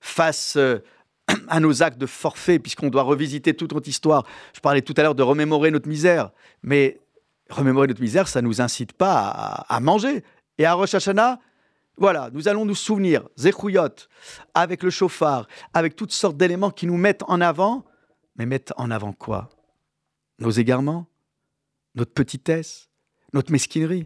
face 0.00 0.56
euh, 0.56 0.80
à 1.48 1.60
nos 1.60 1.84
actes 1.84 1.98
de 1.98 2.06
forfait, 2.06 2.58
puisqu'on 2.58 2.90
doit 2.90 3.04
revisiter 3.04 3.54
toute 3.54 3.72
notre 3.72 3.88
histoire. 3.88 4.26
Je 4.52 4.60
parlais 4.60 4.82
tout 4.82 4.94
à 4.96 5.02
l'heure 5.02 5.14
de 5.14 5.22
remémorer 5.22 5.70
notre 5.70 5.88
misère, 5.88 6.32
mais 6.62 7.00
remémorer 7.50 7.86
notre 7.86 8.02
misère, 8.02 8.26
ça 8.26 8.42
ne 8.42 8.48
nous 8.48 8.60
incite 8.60 8.92
pas 8.92 9.64
à, 9.68 9.80
manger. 9.80 10.24
Et 10.58 10.66
à 10.66 10.74
Rosh 10.74 10.94
Hashanah, 10.94 11.38
voilà, 11.96 12.30
nous 12.32 12.48
allons 12.48 12.64
nous 12.64 12.74
souvenir, 12.74 13.28
Zechouyot, 13.38 14.08
avec 14.54 14.82
le 14.82 14.90
chauffard, 14.90 15.46
avec 15.72 15.94
toutes 15.94 16.12
sortes 16.12 16.36
d'éléments 16.36 16.70
qui 16.70 16.86
nous 16.86 16.96
mettent 16.96 17.22
en 17.28 17.40
avant, 17.40 17.84
mais 18.34 18.44
mettent 18.44 18.72
en 18.76 18.90
avant 18.90 19.12
quoi? 19.12 19.48
Nos 20.40 20.50
égarements, 20.50 21.06
notre 21.96 22.12
petitesse, 22.12 22.88
notre 23.32 23.50
mesquinerie. 23.50 24.04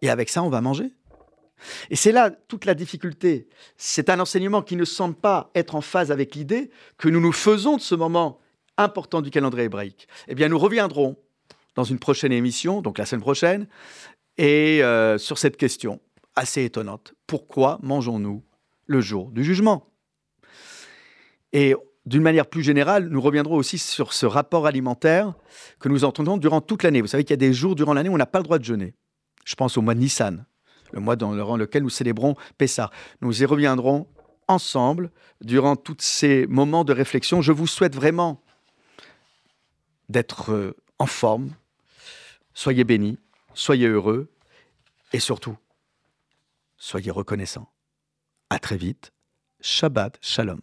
Et 0.00 0.10
avec 0.10 0.28
ça, 0.28 0.42
on 0.42 0.48
va 0.48 0.60
manger. 0.60 0.92
Et 1.90 1.96
c'est 1.96 2.12
là 2.12 2.30
toute 2.30 2.64
la 2.64 2.74
difficulté. 2.74 3.48
C'est 3.76 4.10
un 4.10 4.18
enseignement 4.18 4.62
qui 4.62 4.76
ne 4.76 4.84
semble 4.84 5.14
pas 5.14 5.50
être 5.54 5.74
en 5.74 5.80
phase 5.80 6.10
avec 6.10 6.34
l'idée 6.34 6.70
que 6.98 7.08
nous 7.08 7.20
nous 7.20 7.32
faisons 7.32 7.76
de 7.76 7.82
ce 7.82 7.94
moment 7.94 8.40
important 8.76 9.20
du 9.20 9.30
calendrier 9.30 9.66
hébraïque. 9.66 10.08
Eh 10.28 10.34
bien, 10.34 10.48
nous 10.48 10.58
reviendrons 10.58 11.16
dans 11.74 11.84
une 11.84 11.98
prochaine 11.98 12.32
émission, 12.32 12.82
donc 12.82 12.98
la 12.98 13.06
semaine 13.06 13.22
prochaine, 13.22 13.66
et 14.38 14.82
euh, 14.82 15.18
sur 15.18 15.38
cette 15.38 15.56
question 15.56 16.00
assez 16.34 16.64
étonnante. 16.64 17.14
Pourquoi 17.26 17.78
mangeons-nous 17.82 18.42
le 18.86 19.00
jour 19.00 19.30
du 19.30 19.44
jugement? 19.44 19.90
D'une 22.04 22.22
manière 22.22 22.46
plus 22.46 22.62
générale, 22.62 23.08
nous 23.08 23.20
reviendrons 23.20 23.56
aussi 23.56 23.78
sur 23.78 24.12
ce 24.12 24.26
rapport 24.26 24.66
alimentaire 24.66 25.34
que 25.78 25.88
nous 25.88 26.04
entendons 26.04 26.36
durant 26.36 26.60
toute 26.60 26.82
l'année. 26.82 27.00
Vous 27.00 27.06
savez 27.06 27.24
qu'il 27.24 27.32
y 27.32 27.34
a 27.34 27.36
des 27.36 27.52
jours 27.52 27.76
durant 27.76 27.94
l'année 27.94 28.08
où 28.08 28.14
on 28.14 28.18
n'a 28.18 28.26
pas 28.26 28.38
le 28.38 28.44
droit 28.44 28.58
de 28.58 28.64
jeûner. 28.64 28.94
Je 29.44 29.54
pense 29.54 29.76
au 29.76 29.82
mois 29.82 29.94
de 29.94 30.00
Nissan, 30.00 30.44
le 30.92 31.00
mois 31.00 31.16
dans 31.16 31.56
lequel 31.56 31.82
nous 31.82 31.90
célébrons 31.90 32.34
Pessah. 32.58 32.90
Nous 33.20 33.42
y 33.42 33.44
reviendrons 33.44 34.08
ensemble 34.48 35.10
durant 35.40 35.76
tous 35.76 35.96
ces 36.00 36.46
moments 36.48 36.84
de 36.84 36.92
réflexion. 36.92 37.40
Je 37.40 37.52
vous 37.52 37.66
souhaite 37.66 37.94
vraiment 37.94 38.42
d'être 40.08 40.52
euh, 40.52 40.76
en 40.98 41.06
forme. 41.06 41.50
Soyez 42.54 42.84
bénis, 42.84 43.18
soyez 43.54 43.86
heureux 43.86 44.30
et 45.12 45.20
surtout, 45.20 45.56
soyez 46.76 47.10
reconnaissants. 47.10 47.70
À 48.50 48.58
très 48.58 48.76
vite. 48.76 49.12
Shabbat 49.60 50.18
Shalom. 50.20 50.60